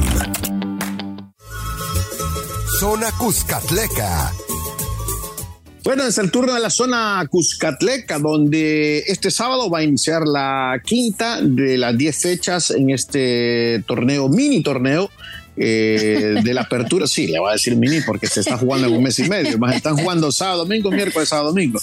Zona 2.79 3.11
Cuscatleca. 3.13 4.33
Bueno, 5.85 6.03
es 6.03 6.17
el 6.17 6.29
turno 6.29 6.53
de 6.53 6.59
la 6.59 6.69
zona 6.69 7.25
Cuscatleca, 7.29 8.19
donde 8.19 8.99
este 9.07 9.31
sábado 9.31 9.69
va 9.69 9.79
a 9.79 9.83
iniciar 9.83 10.27
la 10.27 10.81
quinta 10.83 11.41
de 11.41 11.77
las 11.77 11.97
diez 11.97 12.21
fechas 12.21 12.71
en 12.71 12.89
este 12.89 13.83
torneo, 13.87 14.27
mini 14.27 14.61
torneo 14.61 15.09
eh, 15.59 16.35
de 16.41 16.53
la 16.53 16.61
apertura, 16.61 17.05
sí, 17.05 17.27
le 17.27 17.39
voy 17.39 17.49
a 17.49 17.53
decir 17.53 17.75
mini 17.75 17.99
porque 18.01 18.27
se 18.27 18.39
está 18.39 18.57
jugando 18.57 18.87
en 18.87 18.93
un 18.93 19.03
mes 19.03 19.19
y 19.19 19.27
medio, 19.27 19.57
más 19.57 19.75
están 19.75 19.97
jugando 19.97 20.31
sábado, 20.31 20.59
domingo, 20.59 20.89
miércoles, 20.89 21.27
sábado, 21.27 21.49
domingo. 21.49 21.79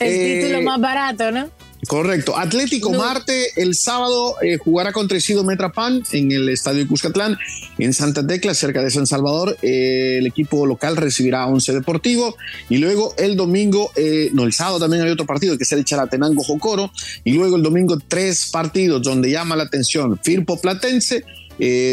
El 0.00 0.40
título 0.40 0.62
más 0.62 0.80
barato, 0.80 1.30
¿no? 1.30 1.48
Correcto. 1.86 2.36
Atlético 2.36 2.92
Marte 2.92 3.48
el 3.56 3.74
sábado 3.74 4.36
eh, 4.42 4.58
jugará 4.58 4.92
contra 4.92 5.16
Isidro 5.16 5.44
Metrapan 5.44 6.02
en 6.12 6.30
el 6.30 6.48
estadio 6.50 6.86
Cuscatlán, 6.86 7.38
en 7.78 7.94
Santa 7.94 8.26
Tecla, 8.26 8.52
cerca 8.52 8.82
de 8.82 8.90
San 8.90 9.06
Salvador. 9.06 9.56
Eh, 9.62 10.18
el 10.18 10.26
equipo 10.26 10.66
local 10.66 10.96
recibirá 10.96 11.42
a 11.42 11.46
Once 11.46 11.72
Deportivo 11.72 12.36
y 12.68 12.78
luego 12.78 13.14
el 13.16 13.36
domingo, 13.36 13.90
eh, 13.96 14.30
no, 14.34 14.44
el 14.44 14.52
sábado 14.52 14.78
también 14.78 15.02
hay 15.02 15.10
otro 15.10 15.24
partido 15.24 15.56
que 15.56 15.64
es 15.64 15.72
el 15.72 15.84
Charatenango 15.84 16.42
Jocoro 16.44 16.92
y 17.24 17.32
luego 17.32 17.56
el 17.56 17.62
domingo 17.62 17.98
tres 18.06 18.50
partidos 18.50 19.02
donde 19.02 19.30
llama 19.30 19.56
la 19.56 19.64
atención 19.64 20.18
Firpo 20.22 20.60
Platense, 20.60 21.24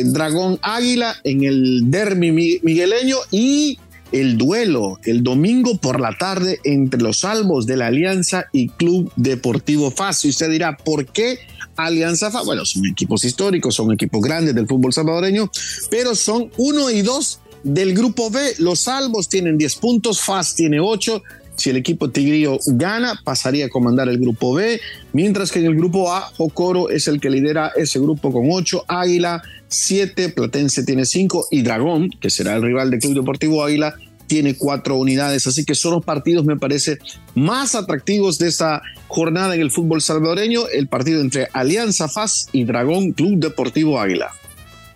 Dragón 0.05 0.59
Águila 0.61 1.15
en 1.23 1.43
el 1.43 1.91
Dermi 1.91 2.31
Migueleño 2.31 3.17
y 3.31 3.77
el 4.11 4.37
duelo 4.37 4.99
el 5.03 5.23
domingo 5.23 5.77
por 5.77 5.99
la 5.99 6.15
tarde 6.17 6.59
entre 6.63 7.01
los 7.01 7.19
salvos 7.19 7.65
de 7.65 7.77
la 7.77 7.87
Alianza 7.87 8.45
y 8.51 8.69
Club 8.69 9.11
Deportivo 9.15 9.91
FAS. 9.91 10.25
Y 10.25 10.29
usted 10.29 10.49
dirá, 10.49 10.77
¿por 10.77 11.05
qué 11.05 11.39
Alianza 11.75 12.31
FAS? 12.31 12.45
Bueno, 12.45 12.65
son 12.65 12.85
equipos 12.85 13.23
históricos, 13.23 13.75
son 13.75 13.91
equipos 13.91 14.21
grandes 14.21 14.55
del 14.55 14.67
fútbol 14.67 14.93
salvadoreño, 14.93 15.51
pero 15.89 16.15
son 16.15 16.51
uno 16.57 16.89
y 16.89 17.01
dos 17.01 17.39
del 17.63 17.93
grupo 17.93 18.29
B. 18.29 18.39
Los 18.59 18.81
salvos 18.81 19.27
tienen 19.29 19.57
10 19.57 19.75
puntos, 19.75 20.21
FAS 20.21 20.55
tiene 20.55 20.79
8. 20.79 21.21
Si 21.55 21.71
el 21.71 21.77
equipo 21.77 22.11
tigrío 22.11 22.59
gana, 22.67 23.19
pasaría 23.23 23.65
a 23.65 23.69
comandar 23.69 24.07
el 24.09 24.19
grupo 24.19 24.53
B, 24.53 24.79
mientras 25.11 25.51
que 25.51 25.57
en 25.57 25.65
el 25.65 25.75
grupo 25.75 26.13
A, 26.13 26.21
Jocoro 26.37 26.91
es 26.91 27.07
el 27.07 27.19
que 27.19 27.31
lidera 27.31 27.71
ese 27.75 27.99
grupo 27.99 28.31
con 28.31 28.45
8, 28.51 28.85
Águila 28.87 29.41
7, 29.67 30.29
Platense 30.29 30.83
tiene 30.83 31.05
5 31.05 31.47
y 31.51 31.61
Dragón, 31.61 32.09
que 32.09 32.29
será 32.29 32.55
el 32.55 32.63
rival 32.63 32.91
del 32.91 32.99
Club 32.99 33.15
Deportivo 33.15 33.63
Águila, 33.63 33.95
tiene 34.27 34.55
cuatro 34.55 34.97
unidades. 34.97 35.47
Así 35.47 35.65
que 35.65 35.75
son 35.75 35.93
los 35.93 36.05
partidos, 36.05 36.45
me 36.45 36.57
parece, 36.57 36.97
más 37.35 37.75
atractivos 37.75 38.37
de 38.37 38.47
esta 38.47 38.81
jornada 39.07 39.55
en 39.55 39.61
el 39.61 39.71
fútbol 39.71 40.01
salvadoreño, 40.01 40.67
el 40.67 40.87
partido 40.87 41.21
entre 41.21 41.47
Alianza 41.53 42.07
FAS 42.09 42.49
y 42.51 42.65
Dragón 42.65 43.11
Club 43.11 43.39
Deportivo 43.39 43.99
Águila 43.99 44.31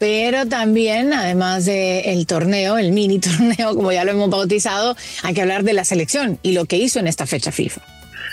pero 0.02 0.48
también, 0.48 1.14
además 1.14 1.66
del 1.66 2.26
torneo, 2.26 2.80
el 2.80 2.92
mini 2.92 3.20
torneo, 3.20 3.76
como 3.76 3.92
ya 3.92 4.04
lo 4.04 4.10
hemos 4.10 4.32
bautizado, 4.32 4.98
hay 5.22 5.36
que 5.36 5.42
hablar 5.42 5.64
de 5.64 5.74
la 5.74 5.86
selección 5.86 6.40
y 6.42 6.54
lo 6.54 6.66
que 6.66 6.78
hizo 6.78 6.98
en 6.98 7.06
esta 7.06 7.28
fecha 7.28 7.52
FIFA. 7.52 7.84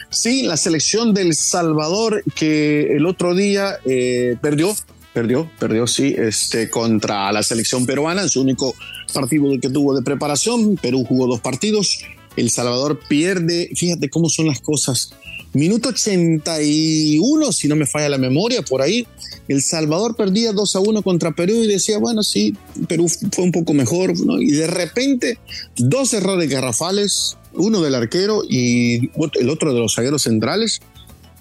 Sí, 0.08 0.44
la 0.44 0.56
selección 0.56 1.12
del 1.12 1.34
Salvador 1.34 2.24
que 2.34 2.96
el 2.96 3.04
otro 3.04 3.34
día 3.34 3.76
eh, 3.84 4.36
perdió, 4.40 4.74
perdió, 5.18 5.50
perdió, 5.58 5.88
sí, 5.88 6.14
este, 6.16 6.70
contra 6.70 7.32
la 7.32 7.42
selección 7.42 7.84
peruana 7.86 8.22
en 8.22 8.28
su 8.28 8.40
único 8.40 8.76
partido 9.12 9.46
que 9.60 9.68
tuvo 9.68 9.92
de 9.96 10.02
preparación. 10.02 10.76
Perú 10.76 11.04
jugó 11.08 11.26
dos 11.26 11.40
partidos. 11.40 12.02
El 12.36 12.50
Salvador 12.50 13.00
pierde. 13.08 13.68
Fíjate 13.74 14.10
cómo 14.10 14.28
son 14.28 14.46
las 14.46 14.60
cosas. 14.60 15.10
Minuto 15.54 15.88
81, 15.88 17.50
si 17.50 17.66
no 17.66 17.74
me 17.74 17.86
falla 17.86 18.10
la 18.10 18.18
memoria, 18.18 18.62
por 18.62 18.80
ahí. 18.80 19.08
El 19.48 19.60
Salvador 19.60 20.14
perdía 20.14 20.52
2 20.52 20.76
a 20.76 20.78
1 20.78 21.02
contra 21.02 21.32
Perú 21.32 21.64
y 21.64 21.66
decía, 21.66 21.98
bueno, 21.98 22.22
sí, 22.22 22.54
Perú 22.86 23.08
fue 23.08 23.42
un 23.42 23.50
poco 23.50 23.74
mejor. 23.74 24.12
Y 24.38 24.52
de 24.52 24.68
repente, 24.68 25.40
dos 25.78 26.12
errores 26.14 26.48
garrafales, 26.48 27.38
uno 27.54 27.80
del 27.80 27.96
arquero 27.96 28.42
y 28.48 29.10
el 29.40 29.50
otro 29.50 29.74
de 29.74 29.80
los 29.80 29.96
zagueros 29.96 30.22
centrales. 30.22 30.80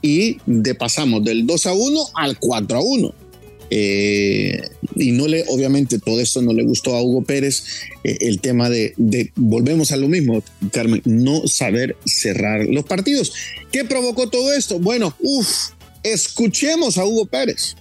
Y 0.01 0.37
de 0.47 0.73
pasamos 0.73 1.23
del 1.23 1.45
2 1.45 1.65
a 1.67 1.73
1 1.73 1.99
al 2.15 2.39
4 2.39 2.77
a 2.79 2.81
1 2.81 3.26
eh, 3.69 4.61
y 4.95 5.11
no 5.11 5.27
le, 5.27 5.43
obviamente, 5.47 5.99
todo 5.99 6.19
esto 6.19 6.41
no 6.41 6.53
le 6.53 6.63
gustó 6.63 6.95
a 6.95 7.01
Hugo 7.01 7.23
Pérez, 7.23 7.63
eh, 8.03 8.17
el 8.21 8.39
tema 8.39 8.69
de, 8.69 8.93
de, 8.97 9.31
volvemos 9.35 9.91
a 9.91 9.97
lo 9.97 10.07
mismo, 10.07 10.43
Carmen, 10.71 11.01
no 11.05 11.47
saber 11.47 11.95
cerrar 12.05 12.65
los 12.65 12.85
partidos. 12.85 13.33
¿Qué 13.71 13.85
provocó 13.85 14.29
todo 14.29 14.53
esto? 14.53 14.79
Bueno, 14.79 15.15
uff, 15.19 15.69
escuchemos 16.03 16.97
a 16.97 17.05
Hugo 17.05 17.25
Pérez. 17.25 17.75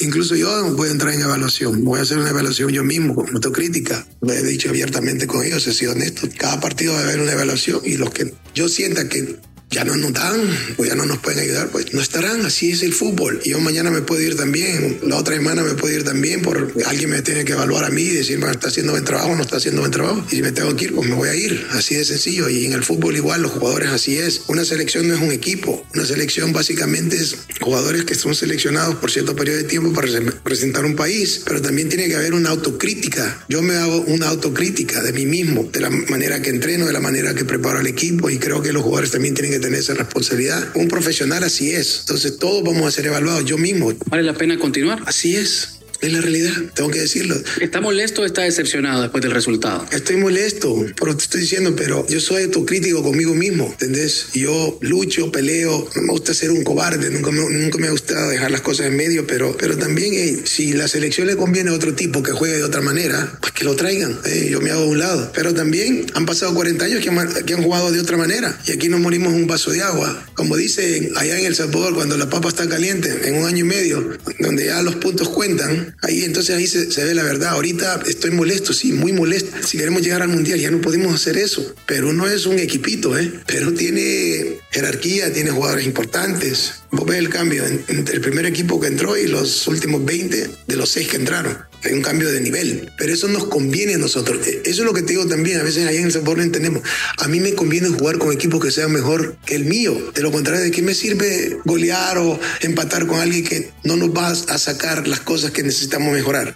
Incluso 0.00 0.34
yo 0.34 0.74
voy 0.76 0.88
a 0.88 0.92
entrar 0.92 1.12
en 1.12 1.20
evaluación, 1.20 1.84
voy 1.84 1.98
a 1.98 2.02
hacer 2.02 2.16
una 2.18 2.30
evaluación 2.30 2.70
yo 2.70 2.82
mismo, 2.82 3.14
con 3.14 3.28
autocrítica. 3.34 4.06
Lo 4.22 4.32
he 4.32 4.42
dicho 4.42 4.70
abiertamente 4.70 5.26
con 5.26 5.44
ellos, 5.44 5.66
he 5.66 5.74
sido 5.74 5.92
honesto. 5.92 6.26
Cada 6.38 6.58
partido 6.58 6.96
a 6.96 7.00
haber 7.00 7.20
una 7.20 7.32
evaluación 7.32 7.82
y 7.84 7.96
los 7.96 8.10
que 8.10 8.32
yo 8.54 8.68
sienta 8.68 9.08
que 9.10 9.36
ya 9.70 9.84
no 9.84 9.94
nos 9.96 10.12
dan 10.12 10.40
o 10.78 10.84
ya 10.84 10.96
no 10.96 11.06
nos 11.06 11.18
pueden 11.18 11.40
ayudar, 11.40 11.68
pues 11.68 11.92
no 11.94 12.00
estarán. 12.00 12.44
Así 12.44 12.72
es 12.72 12.82
el 12.82 12.92
fútbol. 12.92 13.40
Yo 13.44 13.60
mañana 13.60 13.90
me 13.90 14.02
puedo 14.02 14.20
ir 14.20 14.36
también, 14.36 14.98
la 15.04 15.16
otra 15.16 15.36
semana 15.36 15.62
me 15.62 15.74
puedo 15.74 15.94
ir 15.94 16.02
también, 16.02 16.42
porque 16.42 16.82
alguien 16.84 17.10
me 17.10 17.22
tiene 17.22 17.44
que 17.44 17.52
evaluar 17.52 17.84
a 17.84 17.90
mí 17.90 18.02
y 18.02 18.10
decirme, 18.10 18.50
está 18.50 18.68
haciendo 18.68 18.92
buen 18.92 19.04
trabajo, 19.04 19.34
no 19.36 19.42
está 19.42 19.56
haciendo 19.56 19.82
buen 19.82 19.92
trabajo. 19.92 20.24
Y 20.30 20.36
si 20.36 20.42
me 20.42 20.50
tengo 20.50 20.74
que 20.74 20.86
ir, 20.86 20.94
pues 20.94 21.08
me 21.08 21.14
voy 21.14 21.28
a 21.28 21.36
ir. 21.36 21.66
Así 21.70 21.94
de 21.94 22.04
sencillo. 22.04 22.48
Y 22.48 22.66
en 22.66 22.72
el 22.72 22.82
fútbol 22.82 23.16
igual, 23.16 23.42
los 23.42 23.52
jugadores 23.52 23.90
así 23.90 24.18
es. 24.18 24.42
Una 24.48 24.64
selección 24.64 25.06
no 25.06 25.14
es 25.14 25.20
un 25.20 25.30
equipo. 25.30 25.86
Una 25.94 26.04
selección 26.04 26.52
básicamente 26.52 27.16
es 27.16 27.36
jugadores 27.60 28.04
que 28.04 28.16
son 28.16 28.34
seleccionados 28.34 28.96
por 28.96 29.10
cierto 29.10 29.36
periodo 29.36 29.58
de 29.58 29.64
tiempo 29.64 29.92
para 29.92 30.08
representar 30.08 30.84
un 30.84 30.96
país. 30.96 31.42
Pero 31.44 31.62
también 31.62 31.88
tiene 31.88 32.08
que 32.08 32.16
haber 32.16 32.34
una 32.34 32.50
autocrítica. 32.50 33.44
Yo 33.48 33.62
me 33.62 33.76
hago 33.76 34.00
una 34.02 34.28
autocrítica 34.28 35.00
de 35.02 35.12
mí 35.12 35.26
mismo, 35.26 35.68
de 35.72 35.80
la 35.80 35.90
manera 35.90 36.42
que 36.42 36.50
entreno, 36.50 36.86
de 36.86 36.92
la 36.92 37.00
manera 37.00 37.34
que 37.34 37.44
preparo 37.44 37.78
al 37.78 37.86
equipo. 37.86 38.30
Y 38.30 38.38
creo 38.38 38.62
que 38.62 38.72
los 38.72 38.82
jugadores 38.82 39.12
también 39.12 39.34
tienen 39.34 39.52
que 39.52 39.59
tener 39.60 39.80
esa 39.80 39.94
responsabilidad. 39.94 40.68
Un 40.74 40.88
profesional 40.88 41.44
así 41.44 41.72
es. 41.72 42.00
Entonces 42.00 42.38
todos 42.38 42.62
vamos 42.62 42.86
a 42.86 42.90
ser 42.90 43.06
evaluados, 43.06 43.44
yo 43.44 43.58
mismo. 43.58 43.92
¿Vale 44.06 44.22
la 44.22 44.34
pena 44.34 44.58
continuar? 44.58 45.02
Así 45.06 45.36
es. 45.36 45.79
Es 46.00 46.12
la 46.12 46.20
realidad, 46.20 46.52
tengo 46.74 46.90
que 46.90 47.00
decirlo. 47.00 47.36
¿Está 47.60 47.80
molesto 47.80 48.22
o 48.22 48.24
está 48.24 48.42
decepcionado 48.42 49.02
después 49.02 49.22
del 49.22 49.32
resultado? 49.32 49.86
Estoy 49.92 50.16
molesto, 50.16 50.86
pero 50.98 51.16
te 51.16 51.24
estoy 51.24 51.42
diciendo, 51.42 51.74
pero 51.76 52.06
yo 52.08 52.20
soy 52.20 52.44
autocrítico 52.44 53.02
conmigo 53.02 53.34
mismo, 53.34 53.66
¿entendés? 53.66 54.28
Yo 54.32 54.78
lucho, 54.80 55.30
peleo, 55.30 55.88
no 55.94 56.02
me 56.02 56.12
gusta 56.12 56.32
ser 56.32 56.50
un 56.50 56.64
cobarde, 56.64 57.10
nunca 57.10 57.30
me, 57.30 57.40
nunca 57.40 57.78
me 57.78 57.88
ha 57.88 57.90
gustado 57.90 58.30
dejar 58.30 58.50
las 58.50 58.62
cosas 58.62 58.86
en 58.86 58.96
medio, 58.96 59.26
pero, 59.26 59.56
pero 59.58 59.76
también 59.76 60.46
si 60.46 60.72
la 60.72 60.88
selección 60.88 61.26
le 61.26 61.36
conviene 61.36 61.70
a 61.70 61.74
otro 61.74 61.94
tipo 61.94 62.22
que 62.22 62.32
juegue 62.32 62.56
de 62.56 62.64
otra 62.64 62.80
manera, 62.80 63.38
pues 63.40 63.52
que 63.52 63.64
lo 63.64 63.76
traigan, 63.76 64.18
eh, 64.24 64.48
yo 64.50 64.60
me 64.60 64.70
hago 64.70 64.84
a 64.84 64.86
un 64.86 64.98
lado. 64.98 65.30
Pero 65.34 65.52
también 65.54 66.06
han 66.14 66.24
pasado 66.24 66.54
40 66.54 66.84
años 66.84 67.02
que 67.02 67.10
han, 67.10 67.44
que 67.44 67.54
han 67.54 67.62
jugado 67.62 67.92
de 67.92 68.00
otra 68.00 68.16
manera 68.16 68.58
y 68.66 68.72
aquí 68.72 68.88
nos 68.88 69.00
morimos 69.00 69.32
un 69.32 69.46
vaso 69.46 69.70
de 69.70 69.82
agua. 69.82 70.26
Como 70.34 70.56
dicen 70.56 71.10
allá 71.16 71.38
en 71.38 71.46
El 71.46 71.54
Salvador, 71.54 71.94
cuando 71.94 72.16
la 72.16 72.30
papa 72.30 72.48
está 72.48 72.68
caliente, 72.68 73.28
en 73.28 73.36
un 73.36 73.46
año 73.46 73.58
y 73.58 73.68
medio, 73.68 74.16
donde 74.38 74.66
ya 74.66 74.82
los 74.82 74.96
puntos 74.96 75.28
cuentan, 75.28 75.89
Ahí 76.02 76.24
entonces 76.24 76.56
ahí 76.56 76.66
se, 76.66 77.04
ve 77.04 77.14
la 77.14 77.22
verdad. 77.22 77.50
Ahorita 77.50 78.00
estoy 78.06 78.30
molesto, 78.30 78.72
sí, 78.72 78.92
muy 78.92 79.12
molesto. 79.12 79.50
Si 79.66 79.78
queremos 79.78 80.02
llegar 80.02 80.22
al 80.22 80.28
mundial 80.28 80.58
ya 80.58 80.70
no 80.70 80.80
podemos 80.80 81.14
hacer 81.14 81.36
eso. 81.36 81.74
Perú 81.86 82.12
no 82.12 82.26
es 82.26 82.46
un 82.46 82.58
equipito, 82.58 83.18
¿eh? 83.18 83.32
Perú 83.46 83.72
tiene 83.72 84.49
jerarquía, 84.70 85.32
tiene 85.32 85.50
jugadores 85.50 85.86
importantes. 85.86 86.82
Vos 86.90 87.06
ves 87.06 87.18
el 87.18 87.28
cambio 87.28 87.64
entre 87.66 88.14
el 88.14 88.20
primer 88.20 88.46
equipo 88.46 88.80
que 88.80 88.88
entró 88.88 89.16
y 89.16 89.26
los 89.26 89.66
últimos 89.68 90.04
20 90.04 90.50
de 90.66 90.76
los 90.76 90.90
6 90.90 91.08
que 91.08 91.16
entraron. 91.16 91.58
Hay 91.82 91.92
un 91.92 92.02
cambio 92.02 92.30
de 92.30 92.40
nivel, 92.40 92.92
pero 92.98 93.12
eso 93.12 93.26
nos 93.28 93.46
conviene 93.46 93.94
a 93.94 93.98
nosotros. 93.98 94.46
Eso 94.46 94.62
es 94.64 94.78
lo 94.78 94.92
que 94.92 95.02
te 95.02 95.12
digo 95.12 95.26
también. 95.26 95.60
A 95.60 95.62
veces 95.62 95.86
ahí 95.86 95.96
en 95.96 96.04
el 96.04 96.12
sabor 96.12 96.36
no 96.36 96.42
entendemos. 96.42 96.82
A 97.18 97.26
mí 97.26 97.40
me 97.40 97.54
conviene 97.54 97.88
jugar 97.88 98.18
con 98.18 98.32
equipos 98.32 98.62
que 98.62 98.70
sean 98.70 98.92
mejor 98.92 99.36
que 99.46 99.54
el 99.54 99.64
mío. 99.64 99.96
De 100.14 100.20
lo 100.20 100.30
contrario, 100.30 100.62
¿de 100.62 100.70
qué 100.70 100.82
me 100.82 100.94
sirve 100.94 101.58
golear 101.64 102.18
o 102.18 102.38
empatar 102.60 103.06
con 103.06 103.20
alguien 103.20 103.44
que 103.44 103.70
no 103.84 103.96
nos 103.96 104.10
va 104.10 104.28
a 104.28 104.58
sacar 104.58 105.08
las 105.08 105.20
cosas 105.20 105.52
que 105.52 105.62
necesitamos 105.62 106.12
mejorar? 106.12 106.54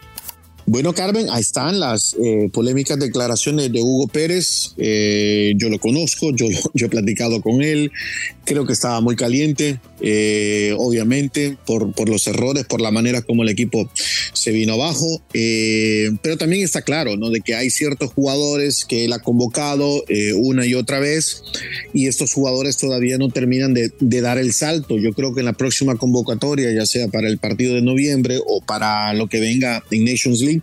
Bueno, 0.66 0.94
Carmen, 0.94 1.26
ahí 1.30 1.42
están 1.42 1.78
las 1.78 2.16
eh, 2.18 2.48
polémicas 2.50 2.98
declaraciones 2.98 3.70
de 3.70 3.82
Hugo 3.82 4.08
Pérez. 4.08 4.72
Eh, 4.78 5.52
yo 5.56 5.68
lo 5.68 5.78
conozco, 5.78 6.34
yo, 6.34 6.46
yo 6.74 6.86
he 6.86 6.88
platicado 6.88 7.42
con 7.42 7.60
él. 7.60 7.92
Creo 8.44 8.66
que 8.66 8.72
estaba 8.72 9.02
muy 9.02 9.14
caliente, 9.14 9.78
eh, 10.00 10.74
obviamente, 10.78 11.58
por, 11.66 11.92
por 11.92 12.08
los 12.08 12.26
errores, 12.26 12.64
por 12.64 12.80
la 12.80 12.90
manera 12.90 13.20
como 13.20 13.42
el 13.42 13.50
equipo 13.50 13.90
se 14.32 14.52
vino 14.52 14.74
abajo. 14.74 15.22
pero 15.30 16.38
también 16.38 16.62
está 16.62 16.82
claro, 16.82 17.16
¿no? 17.16 17.30
De 17.30 17.40
que 17.40 17.54
hay 17.54 17.68
ciertos 17.68 18.12
jugadores 18.12 18.84
que 18.86 19.04
él 19.04 19.12
ha 19.12 19.18
convocado 19.18 20.04
una 20.36 20.66
y 20.66 20.74
otra 20.74 20.98
vez 20.98 21.42
y 21.94 22.06
estos 22.06 22.32
jugadores 22.32 22.76
todavía 22.76 23.16
no 23.16 23.30
terminan 23.30 23.72
de, 23.72 23.92
de 23.98 24.20
dar 24.20 24.38
el 24.38 24.52
salto. 24.52 24.98
Yo 24.98 25.12
creo 25.12 25.34
que 25.34 25.40
en 25.40 25.46
la 25.46 25.52
próxima 25.54 25.96
convocatoria, 25.96 26.70
ya 26.72 26.84
sea 26.84 27.08
para 27.08 27.28
el 27.28 27.38
partido 27.38 27.74
de 27.74 27.82
noviembre 27.82 28.38
o 28.46 28.60
para 28.60 29.14
lo 29.14 29.26
que 29.28 29.40
venga 29.40 29.82
en 29.90 30.04
Nations 30.04 30.40
League, 30.40 30.53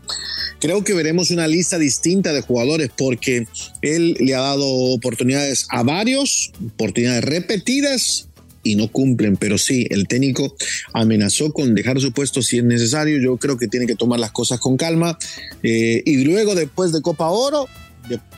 creo 0.60 0.84
que 0.84 0.94
veremos 0.94 1.32
una 1.32 1.48
lista 1.48 1.78
distinta 1.78 2.34
de 2.34 2.42
jugadores 2.42 2.92
porque 2.96 3.48
él 3.82 4.16
le 4.20 4.36
ha 4.36 4.42
dado 4.42 4.68
oportunidades 4.68 5.66
a 5.70 5.84
varios, 5.84 6.52
oportunidades 6.74 7.24
repetidas 7.24 8.28
y 8.64 8.76
no 8.76 8.92
cumplen, 8.92 9.38
pero 9.38 9.58
sí, 9.58 9.88
el 9.90 10.08
técnico 10.08 10.56
amenazó 10.94 11.52
con 11.52 11.74
dejar 11.74 12.00
su 12.00 12.12
puesto 12.12 12.42
si 12.42 12.60
es 12.60 12.64
necesario. 12.64 13.20
Yo 13.20 13.38
creo 13.38 13.58
que 13.58 13.68
tiene 13.68 13.88
que 13.88 13.96
tomar 13.96 14.20
las 14.20 14.32
cosas 14.32 14.60
con 14.60 14.78
calma. 14.78 15.18
Eh, 15.64 16.04
y 16.06 16.24
luego, 16.24 16.54
después 16.54 16.92
de 16.92 17.02
Copa 17.02 17.30
Oro, 17.30 17.68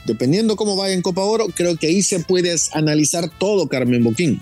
dependiendo 0.06 0.56
cómo 0.56 0.76
vaya 0.76 0.94
en 0.94 1.02
Copa 1.02 1.22
Oro, 1.22 1.48
creo 1.54 1.78
que 1.78 1.88
ahí 1.88 2.02
se 2.02 2.20
puede 2.20 2.56
analizar 2.72 3.30
todo, 3.38 3.68
Carmen 3.68 4.04
Boquín. 4.04 4.40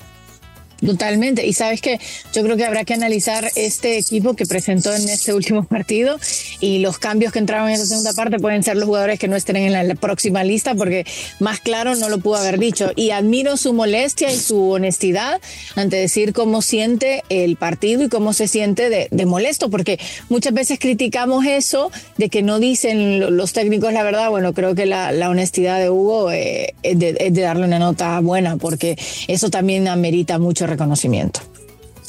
Totalmente. 0.85 1.45
Y 1.45 1.53
sabes 1.53 1.79
que 1.79 2.00
yo 2.33 2.43
creo 2.43 2.57
que 2.57 2.65
habrá 2.65 2.85
que 2.85 2.95
analizar 2.95 3.51
este 3.55 4.00
equipo 4.00 4.33
que 4.35 4.47
presentó 4.47 4.93
en 4.93 5.07
este 5.09 5.33
último 5.33 5.63
partido 5.63 6.19
y 6.59 6.79
los 6.79 6.97
cambios 6.97 7.31
que 7.31 7.39
entraron 7.39 7.69
en 7.69 7.75
esa 7.75 7.85
segunda 7.85 8.13
parte 8.13 8.39
pueden 8.39 8.63
ser 8.63 8.77
los 8.77 8.85
jugadores 8.85 9.19
que 9.19 9.27
no 9.27 9.35
estén 9.35 9.57
en 9.57 9.73
la, 9.73 9.95
próxima 9.95 10.43
lista 10.43 10.73
porque 10.73 11.05
más 11.39 11.59
claro 11.59 11.95
no 11.95 12.09
lo 12.09 12.17
pudo 12.17 12.38
haber 12.38 12.57
dicho. 12.57 12.91
Y 12.95 13.11
admiro 13.11 13.57
su 13.57 13.73
molestia 13.73 14.31
y 14.31 14.38
su 14.38 14.71
honestidad 14.71 15.39
ante 15.75 15.97
decir 15.97 16.33
cómo 16.33 16.61
siente 16.61 17.23
el 17.29 17.57
partido 17.57 18.03
y 18.03 18.09
cómo 18.09 18.33
se 18.33 18.47
siente 18.47 18.89
de, 18.89 19.25
molesto, 19.25 19.69
porque 19.69 20.00
muchas 20.29 20.53
veces 20.53 20.79
criticamos 20.79 21.45
eso 21.45 21.91
de 22.17 22.29
que 22.29 22.41
no 22.41 22.59
dicen 22.59 23.38
los 23.38 23.53
técnicos 23.53 23.93
la 23.93 24.03
verdad. 24.03 24.29
Bueno, 24.31 24.53
creo 24.53 24.73
que 24.73 24.88
la, 24.88 25.11
honestidad 25.29 25.79
de 25.79 25.89
Hugo 25.89 26.31
eh, 26.31 26.73
es, 26.81 26.97
de, 26.97 27.15
es 27.19 27.33
de 27.33 27.41
darle 27.41 27.65
una 27.65 27.79
nota 27.79 28.19
buena 28.19 28.57
porque 28.57 28.97
eso 29.27 29.50
también 29.50 29.88
amerita 29.88 30.39
mucho 30.39 30.67
reconocimiento. 30.71 31.41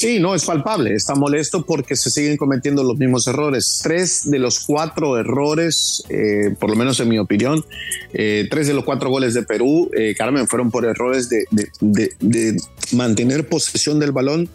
Sí, 0.02 0.18
no, 0.18 0.34
es 0.34 0.44
palpable. 0.44 0.94
Está 0.94 1.14
molesto 1.14 1.64
porque 1.64 1.94
se 1.94 2.10
siguen 2.10 2.36
cometiendo 2.36 2.82
los 2.82 2.96
mismos 2.96 3.28
errores. 3.28 3.78
Tres 3.84 4.28
de 4.28 4.40
los 4.40 4.58
cuatro 4.58 5.16
errores, 5.16 6.02
eh, 6.08 6.56
por 6.58 6.70
lo 6.70 6.74
menos 6.74 6.98
en 6.98 7.08
mi 7.08 7.20
opinión, 7.20 7.64
eh, 8.12 8.48
tres 8.50 8.66
de 8.66 8.74
los 8.74 8.82
cuatro 8.82 9.10
goles 9.10 9.32
de 9.32 9.44
Perú, 9.44 9.88
eh, 9.96 10.16
Carmen, 10.18 10.48
fueron 10.48 10.72
por 10.72 10.84
errores 10.84 11.28
de, 11.28 11.44
de, 11.80 12.56
mantener 12.90 13.48
posesión 13.48 14.00
del 14.00 14.10
balón 14.10 14.48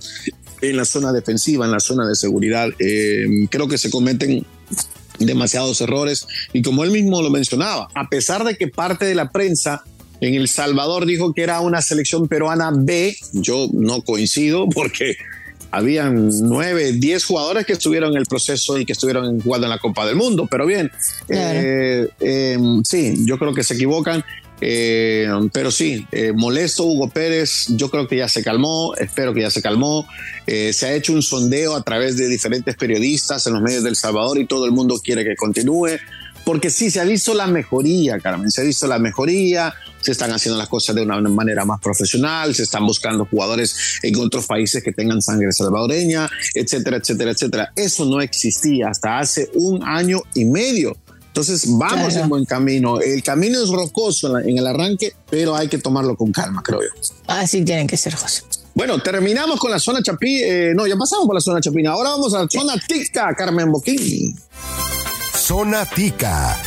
en 0.62 0.76
la 0.76 0.84
zona 0.84 1.14
defensiva, 1.14 1.64
en 1.64 1.72
la 1.72 1.80
zona 1.80 2.06
de 2.10 2.16
seguridad. 2.16 2.68
creo 3.50 3.70
que 3.70 3.78
se 3.78 3.90
cometen 3.90 4.46
demasiados 5.18 5.80
errores 5.80 6.28
y 6.52 6.62
como 6.62 6.84
él 6.84 6.92
mismo 6.92 7.22
lo 7.22 7.30
mencionaba, 7.30 7.88
a 7.96 8.10
pesar 8.10 8.44
de 8.44 8.58
que 8.58 8.68
parte 8.68 9.06
de 9.06 9.16
la 9.16 9.32
prensa 9.32 9.86
en 10.22 10.34
El 10.34 10.48
Salvador 10.48 11.06
dijo 11.06 11.34
que 11.34 11.44
era 11.44 11.62
una 11.62 11.82
selección 11.82 12.28
peruana 12.28 12.72
B. 12.74 13.16
Yo 13.34 13.68
no 13.74 14.02
coincido 14.02 14.68
porque 14.70 15.16
habían 15.72 16.30
nueve, 16.44 16.94
diez 16.94 17.26
jugadores 17.26 17.66
que 17.66 17.74
estuvieron 17.74 18.12
en 18.14 18.18
el 18.18 18.26
proceso 18.26 18.78
y 18.78 18.86
que 18.86 18.94
estuvieron 18.94 19.40
jugando 19.42 19.68
en 19.68 19.72
la 19.72 19.80
Copa 19.80 20.06
del 20.06 20.16
Mundo. 20.16 20.48
Pero 20.50 20.66
bien, 20.66 20.92
eh, 21.30 22.08
em, 22.20 22.84
sí, 22.84 23.26
yo 23.26 23.38
creo 23.38 23.54
que 23.54 23.64
se 23.64 23.76
equivocan. 23.76 24.24
Eh, 24.60 25.30
pero 25.54 25.70
sí, 25.70 26.08
eh, 26.12 26.32
molesto 26.34 26.84
Hugo 26.84 27.12
Pérez, 27.12 27.68
yo 27.70 27.92
creo 27.92 28.08
que 28.08 28.18
ya 28.18 28.28
se 28.28 28.44
calmó, 28.44 28.96
espero 28.96 29.32
que 29.32 29.42
ya 29.42 29.52
se 29.52 29.62
calmó. 29.62 30.08
se 30.48 30.86
ha 30.86 30.94
hecho 30.96 31.14
un 31.14 31.22
sondeo 31.22 31.76
a 31.76 31.84
través 31.84 32.18
de 32.18 32.28
diferentes 32.28 32.76
periodistas 32.76 33.46
en 33.46 33.54
los 33.54 33.62
medios 33.62 33.84
del 33.84 33.96
Salvador 33.96 34.40
y 34.40 34.48
todo 34.48 34.66
el 34.66 34.72
mundo 34.72 35.00
quiere 35.04 35.24
que 35.24 35.36
continúe 35.36 36.00
porque 36.48 36.70
sí, 36.70 36.90
se 36.90 37.02
ha 37.02 37.04
visto 37.04 37.34
la 37.34 37.46
mejoría, 37.46 38.22
Carmen, 38.22 38.50
se 38.50 38.62
ha 38.62 38.64
visto 38.64 38.88
la 38.88 39.00
mejoría, 39.00 39.74
se 40.00 40.14
están 40.14 40.32
haciendo 40.32 40.58
las 40.58 40.70
cosas 40.70 40.96
de 40.96 41.02
una 41.02 41.20
manera 41.20 41.66
más 41.66 41.82
profesional, 41.82 42.56
se 42.56 42.64
están 42.64 42.86
buscando 42.86 43.26
jugadores 43.26 44.00
en 44.02 44.16
otros 44.16 44.46
países 44.46 44.82
que 44.82 44.94
tengan 44.94 45.22
sangre 45.22 45.52
salvadoreña, 45.52 46.30
etcétera, 46.56 46.96
etcétera, 46.96 47.32
etcétera. 47.32 47.74
Eso 47.76 48.06
no 48.06 48.22
existía 48.22 48.88
hasta 48.88 49.20
hace 49.20 49.50
un 49.56 49.84
año 49.84 50.22
y 50.36 50.46
medio. 50.46 50.96
Entonces 51.28 51.66
vamos 51.68 52.16
en 52.16 52.30
buen 52.30 52.46
camino. 52.46 53.02
El 53.02 53.22
camino 53.24 53.62
es 53.62 53.70
rocoso 53.70 54.40
en, 54.40 54.58
el 54.58 54.68
arranque, 54.68 55.12
pero 55.30 55.54
hay 55.54 55.68
que 55.68 55.80
tomarlo 55.80 56.16
con 56.16 56.32
calma, 56.32 56.64
creo 56.64 56.80
yo. 56.80 57.02
Así 57.28 57.62
tienen 57.66 57.88
que 57.88 57.98
ser, 57.98 58.16
José. 58.16 58.44
Bueno, 58.74 59.00
terminamos 59.00 59.60
con 59.60 59.70
la 59.70 59.80
zona 59.80 60.02
Chapí. 60.02 60.42
Eh, 60.42 60.72
no, 60.74 60.88
ya 60.88 60.96
pasamos 60.96 61.26
por 61.26 61.36
la 61.36 61.42
zona 61.42 61.60
Chapina. 61.60 61.92
Ahora 61.92 62.12
vamos 62.12 62.34
a 62.34 62.44
la 62.44 62.48
zona 62.50 62.76
Tica, 62.88 63.36
Carmen 63.36 63.70
Boquín. 63.70 64.34
Zona 65.48 65.86
Tica. 65.86 66.67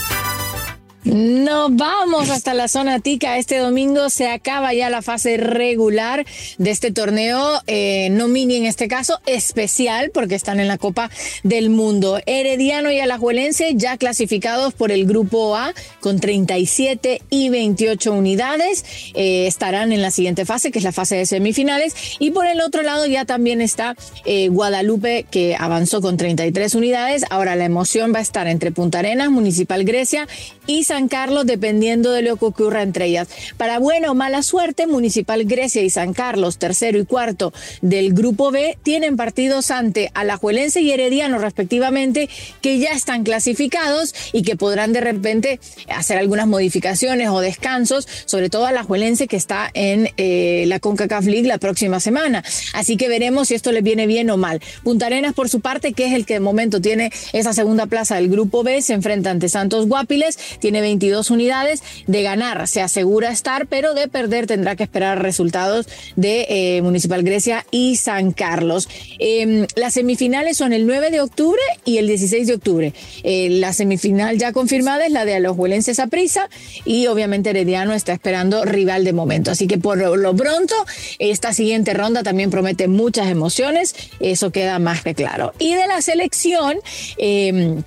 Nos 1.03 1.75
vamos 1.75 2.29
hasta 2.29 2.53
la 2.53 2.69
zona 2.69 3.01
tica. 3.01 3.39
Este 3.39 3.57
domingo 3.57 4.11
se 4.11 4.29
acaba 4.29 4.75
ya 4.75 4.91
la 4.91 5.01
fase 5.01 5.39
regular 5.39 6.27
de 6.59 6.71
este 6.71 6.93
torneo, 6.93 7.63
eh, 7.67 8.09
no 8.11 8.29
mini 8.29 8.57
en 8.57 8.67
este 8.67 8.87
caso, 8.87 9.19
especial 9.25 10.11
porque 10.13 10.35
están 10.35 10.61
en 10.61 10.69
la 10.69 10.77
Copa 10.77 11.11
del 11.43 11.71
Mundo. 11.71 12.21
Herediano 12.27 12.91
y 12.91 13.01
Alajuelense 13.01 13.73
ya 13.77 13.97
clasificados 13.97 14.75
por 14.75 14.93
el 14.93 15.07
grupo 15.07 15.57
A 15.57 15.73
con 16.01 16.21
37 16.21 17.23
y 17.31 17.49
28 17.49 18.13
unidades. 18.13 18.85
Eh, 19.15 19.47
estarán 19.47 19.93
en 19.93 20.03
la 20.03 20.11
siguiente 20.11 20.45
fase, 20.45 20.71
que 20.71 20.81
es 20.81 20.85
la 20.85 20.93
fase 20.93 21.17
de 21.17 21.25
semifinales. 21.25 21.95
Y 22.19 22.33
por 22.33 22.47
el 22.47 22.61
otro 22.61 22.83
lado 22.83 23.07
ya 23.07 23.25
también 23.25 23.63
está 23.63 23.97
eh, 24.27 24.49
Guadalupe, 24.49 25.25
que 25.31 25.57
avanzó 25.59 26.03
con 26.03 26.19
33 26.19 26.75
unidades. 26.75 27.25
Ahora 27.31 27.57
la 27.57 27.65
emoción 27.65 28.13
va 28.15 28.19
a 28.19 28.23
estar 28.23 28.47
entre 28.49 28.71
Punta 28.71 28.99
Arenas, 28.99 29.31
Municipal 29.31 29.85
Grecia 29.85 30.29
y 30.67 30.85
San 30.91 31.07
Carlos, 31.07 31.47
dependiendo 31.47 32.11
de 32.11 32.23
lo 32.23 32.37
que 32.37 32.47
ocurra 32.47 32.83
entre 32.83 33.07
ellas. 33.07 33.29
Para 33.57 33.79
buena 33.79 34.11
o 34.11 34.15
mala 34.17 34.43
suerte, 34.43 34.89
Municipal 34.89 35.45
Grecia 35.45 35.83
y 35.83 35.89
San 35.89 36.15
Carlos, 36.15 36.59
tercero 36.59 36.99
y 36.99 37.05
cuarto 37.05 37.53
del 37.81 38.13
Grupo 38.13 38.51
B, 38.51 38.77
tienen 38.83 39.17
partidos 39.17 39.71
ante 39.71 40.11
Alajuelense 40.15 40.81
y 40.81 40.91
Herediano, 40.91 41.39
respectivamente, 41.39 42.29
que 42.61 42.81
ya 42.81 42.91
están 42.91 43.23
clasificados 43.23 44.17
y 44.33 44.43
que 44.43 44.57
podrán 44.57 44.93
de 44.93 45.01
repente 45.01 45.61
hacer 45.95 46.19
algunas 46.19 46.49
modificaciones 46.49 47.29
o 47.29 47.39
descansos, 47.39 48.09
sobre 48.25 48.51
todo 48.51 48.67
Alajuelense, 48.67 49.29
que 49.29 49.37
está 49.37 49.71
en 49.75 50.11
eh, 50.17 50.65
la 50.67 50.81
CONCACAF 50.81 51.25
League 51.27 51.47
la 51.47 51.59
próxima 51.59 52.01
semana. 52.01 52.43
Así 52.75 52.97
que 52.97 53.09
veremos 53.09 53.47
si 53.47 53.55
esto 53.55 53.71
les 53.71 53.85
viene 53.85 54.09
bien 54.09 54.29
o 54.31 54.37
mal. 54.37 54.61
Punta 54.83 55.07
Arenas, 55.07 55.35
por 55.35 55.49
su 55.49 55.61
parte, 55.61 55.93
que 55.93 56.07
es 56.07 56.15
el 56.15 56.27
que 56.27 56.35
de 56.35 56.41
momento 56.41 56.81
tiene 56.81 57.13
esa 57.33 57.53
segunda 57.53 57.87
plaza 57.87 58.17
del 58.17 58.29
Grupo 58.29 58.65
B, 58.65 58.83
se 58.83 58.95
enfrenta 58.95 59.31
ante 59.31 59.49
Santos 59.49 59.87
Guapiles, 59.87 60.37
tiene 60.59 60.80
22 60.81 61.31
unidades. 61.31 61.83
De 62.07 62.23
ganar 62.23 62.69
se 62.69 62.81
asegura 62.83 63.31
estar, 63.31 63.67
pero 63.67 63.95
de 63.95 64.09
perder 64.09 64.47
tendrá 64.47 64.77
que 64.77 64.85
esperar 64.85 65.23
resultados 65.23 65.87
de 66.17 66.47
eh, 66.49 66.83
Municipal 66.83 67.23
Grecia 67.23 67.67
y 67.71 67.97
San 67.97 68.33
Carlos. 68.33 68.89
Em, 69.19 69.67
las 69.77 69.95
semifinales 69.95 70.57
son 70.57 70.73
el 70.73 70.87
9 70.87 71.11
de 71.11 71.21
octubre 71.21 71.61
y 71.85 71.99
el 71.99 72.07
16 72.07 72.47
de 72.47 72.55
octubre. 72.55 72.95
Eh, 73.23 73.49
la 73.51 73.73
semifinal 73.73 74.39
ya 74.39 74.53
confirmada 74.53 75.07
es 75.07 75.13
la 75.13 75.25
de 75.25 75.35
Alajuelenses 75.35 76.01
a 76.01 76.07
prisa 76.07 76.49
y 76.85 77.07
obviamente 77.07 77.51
Herediano 77.51 77.93
está 77.93 78.13
esperando 78.13 78.65
rival 78.65 79.05
de 79.05 79.13
momento. 79.13 79.51
Así 79.51 79.67
que 79.67 79.79
por 79.79 79.99
lo 79.99 80.37
pronto, 80.37 80.75
esta 81.19 81.53
siguiente 81.53 81.95
ronda 81.95 82.23
también 82.23 82.51
promete 82.51 82.89
muchas 82.89 83.29
emociones, 83.29 83.95
eso 84.21 84.51
queda 84.51 84.79
más 84.79 85.03
que 85.03 85.15
claro. 85.15 85.53
Y 85.59 85.75
de 85.75 85.87
la 85.87 86.03
selección, 86.03 86.79
eh, 87.19 87.83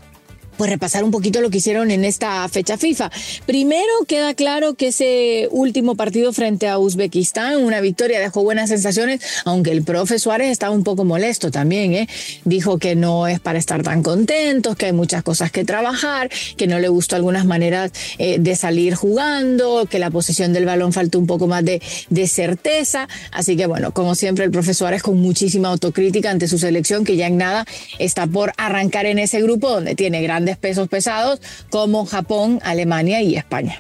pues 0.58 0.70
repasar 0.70 1.04
un 1.04 1.12
poquito 1.12 1.42
lo 1.42 1.50
que 1.50 1.58
hicieron 1.58 1.92
en 1.92 2.06
esta 2.06 2.48
fecha 2.50 2.78
FIFA. 2.78 3.12
Primero 3.46 3.92
queda 4.08 4.34
claro 4.34 4.76
que 4.76 4.88
ese 4.88 5.48
último 5.52 5.96
partido 5.96 6.34
frente 6.34 6.68
a 6.68 6.78
Uzbekistán, 6.78 7.58
una 7.58 7.82
victoria 7.82 8.20
dejó 8.20 8.44
buenas 8.44 8.70
sensaciones, 8.70 9.22
aunque 9.46 9.72
el 9.72 9.84
profe 9.84 10.20
Suárez 10.20 10.50
estaba 10.52 10.76
un 10.76 10.84
poco 10.84 11.06
molesto 11.06 11.52
también, 11.52 11.94
¿eh? 11.94 12.08
dijo 12.46 12.78
que 12.78 12.96
no 12.96 13.28
es 13.28 13.40
para 13.40 13.60
estar 13.60 13.84
tan 13.84 14.04
contentos, 14.04 14.76
que 14.76 14.88
hay 14.88 14.94
muchas 14.94 15.24
cosas 15.24 15.52
que 15.52 15.66
trabajar, 15.66 16.30
que 16.58 16.68
no 16.68 16.80
le 16.80 16.88
gustó 16.88 17.16
algunas 17.16 17.46
maneras 17.46 17.92
eh, 18.18 18.38
de 18.40 18.56
salir 18.56 18.96
jugando, 18.96 19.86
que 19.90 20.00
la 20.00 20.10
posición 20.10 20.54
del 20.54 20.66
balón 20.66 20.94
faltó 20.94 21.20
un 21.20 21.28
poco 21.28 21.48
más 21.48 21.64
de, 21.66 21.82
de 22.10 22.28
certeza, 22.28 23.08
así 23.32 23.56
que 23.56 23.66
bueno, 23.66 23.94
como 23.94 24.16
siempre 24.16 24.46
el 24.46 24.52
profe 24.52 24.74
Suárez 24.74 25.02
con 25.02 25.20
muchísima 25.20 25.70
autocrítica 25.70 26.32
ante 26.32 26.48
su 26.48 26.58
selección 26.58 27.04
que 27.04 27.16
ya 27.16 27.28
en 27.28 27.38
nada 27.38 27.66
está 28.00 28.28
por 28.28 28.54
arrancar 28.58 29.06
en 29.06 29.20
ese 29.20 29.42
grupo 29.42 29.70
donde 29.70 29.96
tiene 29.96 30.22
gran 30.22 30.43
pesos 30.58 30.88
pesados 30.88 31.40
como 31.70 32.06
Japón, 32.06 32.60
Alemania 32.64 33.22
y 33.22 33.36
España. 33.36 33.80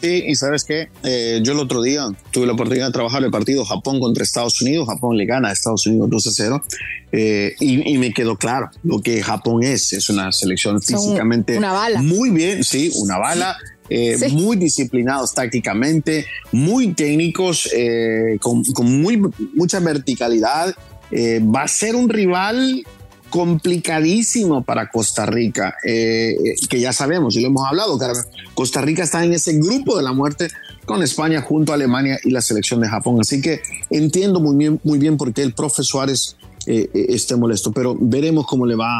Sí, 0.00 0.24
y 0.26 0.34
sabes 0.34 0.64
qué, 0.64 0.88
eh, 1.04 1.40
yo 1.42 1.52
el 1.52 1.58
otro 1.58 1.80
día 1.80 2.06
tuve 2.30 2.46
la 2.46 2.52
oportunidad 2.52 2.86
de 2.86 2.92
trabajar 2.92 3.24
el 3.24 3.30
partido 3.30 3.64
Japón 3.64 3.98
contra 3.98 4.22
Estados 4.22 4.60
Unidos, 4.60 4.86
Japón 4.88 5.16
le 5.16 5.24
gana 5.24 5.48
a 5.48 5.52
Estados 5.52 5.86
Unidos 5.86 6.10
2 6.10 6.26
a 6.26 6.30
0, 6.32 6.62
eh, 7.12 7.54
y, 7.60 7.96
me 7.96 8.12
quedó 8.12 8.36
claro 8.36 8.70
lo 8.82 9.00
que 9.00 9.22
Japón 9.22 9.62
es, 9.62 9.92
es 9.92 10.10
una 10.10 10.32
selección 10.32 10.82
físicamente 10.82 11.56
una 11.56 11.72
bala. 11.72 12.02
muy 12.02 12.30
bien, 12.30 12.62
sí, 12.62 12.92
una 12.96 13.18
bala. 13.18 13.56
Eh, 13.88 14.18
muy 14.32 14.56
disciplinados 14.56 15.32
tácticamente, 15.32 16.26
muy 16.50 16.92
técnicos, 16.92 17.70
con, 18.40 18.64
con, 18.64 19.00
muy, 19.00 19.22
mucha 19.54 19.78
verticalidad. 19.78 20.74
va 21.12 21.62
a 21.62 21.68
ser 21.68 21.94
un 21.94 22.08
rival 22.08 22.84
complicadísimo 23.30 24.62
para 24.62 24.88
Costa 24.88 25.26
Rica, 25.26 25.74
eh, 25.84 26.30
eh, 26.32 26.54
que 26.68 26.80
ya 26.80 26.92
sabemos 26.92 27.36
y 27.36 27.40
lo 27.40 27.48
hemos 27.48 27.66
hablado, 27.66 27.98
Costa 28.54 28.80
Rica 28.80 29.02
está 29.02 29.24
en 29.24 29.32
ese 29.32 29.54
grupo 29.54 29.96
de 29.96 30.02
la 30.02 30.12
muerte 30.12 30.48
con 30.84 31.02
España 31.02 31.42
junto 31.42 31.72
a 31.72 31.74
Alemania 31.74 32.18
y 32.24 32.30
la 32.30 32.40
selección 32.40 32.80
de 32.80 32.88
Japón. 32.88 33.18
Así 33.20 33.40
que 33.40 33.60
entiendo 33.90 34.40
muy 34.40 34.56
bien, 34.56 34.80
muy 34.84 34.98
bien 34.98 35.16
por 35.16 35.32
qué 35.32 35.42
el 35.42 35.52
profe 35.52 35.82
Suárez 35.82 36.36
eh, 36.66 36.88
esté 36.92 37.36
molesto, 37.36 37.72
pero 37.72 37.96
veremos 37.98 38.46
cómo 38.46 38.66
le 38.66 38.76
va 38.76 38.90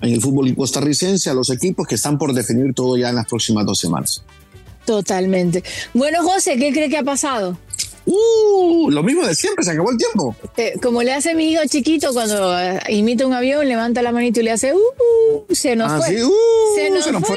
en 0.00 0.12
el 0.12 0.20
fútbol 0.20 0.54
costarricense 0.54 1.30
a 1.30 1.34
los 1.34 1.50
equipos 1.50 1.86
que 1.86 1.94
están 1.94 2.18
por 2.18 2.32
definir 2.34 2.74
todo 2.74 2.96
ya 2.96 3.08
en 3.08 3.16
las 3.16 3.26
próximas 3.26 3.64
dos 3.64 3.78
semanas. 3.78 4.22
Totalmente. 4.84 5.64
Bueno, 5.94 6.22
José, 6.22 6.56
¿qué 6.56 6.72
cree 6.72 6.88
que 6.88 6.98
ha 6.98 7.02
pasado? 7.02 7.58
Uh, 8.06 8.88
lo 8.90 9.02
mismo 9.02 9.26
de 9.26 9.34
siempre, 9.34 9.64
se 9.64 9.72
acabó 9.72 9.90
el 9.90 9.98
tiempo. 9.98 10.36
Eh, 10.56 10.74
como 10.80 11.02
le 11.02 11.12
hace 11.12 11.34
mi 11.34 11.50
hijo 11.50 11.62
chiquito 11.66 12.12
cuando 12.12 12.58
eh, 12.58 12.80
imita 12.88 13.26
un 13.26 13.34
avión, 13.34 13.66
levanta 13.66 14.00
la 14.00 14.12
manito 14.12 14.40
y 14.40 14.44
le 14.44 14.52
hace, 14.52 14.72
uh, 14.72 14.78
uh 14.78 15.54
se 15.54 15.74
nos 15.74 15.90
ah, 15.90 15.98
fue. 15.98 16.24
Uh, 16.24 16.30
se, 16.76 16.90
nos 16.90 17.04
fue. 17.26 17.36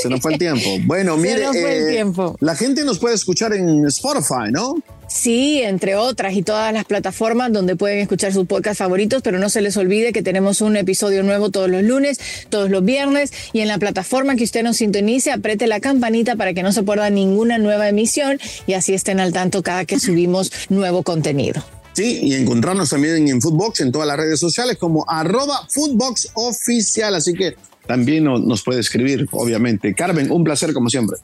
Se 0.00 0.08
nos 0.08 0.20
fue 0.20 0.32
el 0.34 0.38
tiempo. 0.38 0.64
Bueno, 0.86 1.16
mire, 1.16 1.44
eh, 1.54 2.04
la 2.40 2.54
gente 2.54 2.84
nos 2.84 2.98
puede 2.98 3.14
escuchar 3.14 3.52
en 3.54 3.86
Spotify, 3.86 4.52
¿no? 4.52 4.76
Sí, 5.08 5.62
entre 5.62 5.96
otras 5.96 6.34
y 6.34 6.42
todas 6.42 6.72
las 6.72 6.84
plataformas 6.84 7.52
donde 7.52 7.76
pueden 7.76 7.98
escuchar 7.98 8.32
sus 8.32 8.46
podcasts 8.46 8.78
favoritos, 8.78 9.22
pero 9.22 9.38
no 9.38 9.48
se 9.48 9.60
les 9.60 9.76
olvide 9.76 10.12
que 10.12 10.22
tenemos 10.22 10.60
un 10.60 10.76
episodio 10.76 11.22
nuevo 11.22 11.50
todos 11.50 11.68
los 11.68 11.82
lunes, 11.82 12.18
todos 12.48 12.70
los 12.70 12.84
viernes 12.84 13.32
y 13.52 13.60
en 13.60 13.68
la 13.68 13.78
plataforma 13.78 14.36
que 14.36 14.44
usted 14.44 14.62
nos 14.62 14.78
sintonice, 14.78 15.30
apriete 15.30 15.66
la 15.66 15.80
campanita 15.80 16.36
para 16.36 16.54
que 16.54 16.62
no 16.62 16.72
se 16.72 16.82
pierda 16.82 17.10
ninguna 17.10 17.58
nueva 17.58 17.88
emisión 17.88 18.38
y 18.66 18.72
así 18.72 18.94
estén 18.94 19.20
al 19.20 19.32
tanto 19.32 19.62
cada 19.62 19.84
que 19.84 19.98
subimos 20.04 20.50
nuevo 20.68 21.02
contenido. 21.02 21.62
Sí, 21.94 22.20
y 22.22 22.34
encontrarnos 22.34 22.90
también 22.90 23.28
en 23.28 23.40
Footbox 23.40 23.80
en 23.80 23.92
todas 23.92 24.08
las 24.08 24.16
redes 24.16 24.40
sociales 24.40 24.76
como 24.78 25.04
arroba 25.08 25.66
Footbox 25.70 26.28
Oficial, 26.34 27.14
así 27.14 27.34
que 27.34 27.54
también 27.86 28.24
nos 28.24 28.62
puede 28.62 28.80
escribir, 28.80 29.28
obviamente. 29.30 29.94
Carmen, 29.94 30.30
un 30.30 30.42
placer 30.42 30.72
como 30.72 30.88
siempre. 30.88 31.18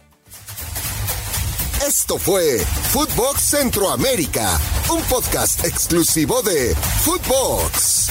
Esto 1.87 2.19
fue 2.19 2.59
Footbox 2.91 3.41
Centroamérica, 3.41 4.61
un 4.95 5.03
podcast 5.03 5.65
exclusivo 5.65 6.41
de 6.43 6.75
Footbox. 7.03 8.11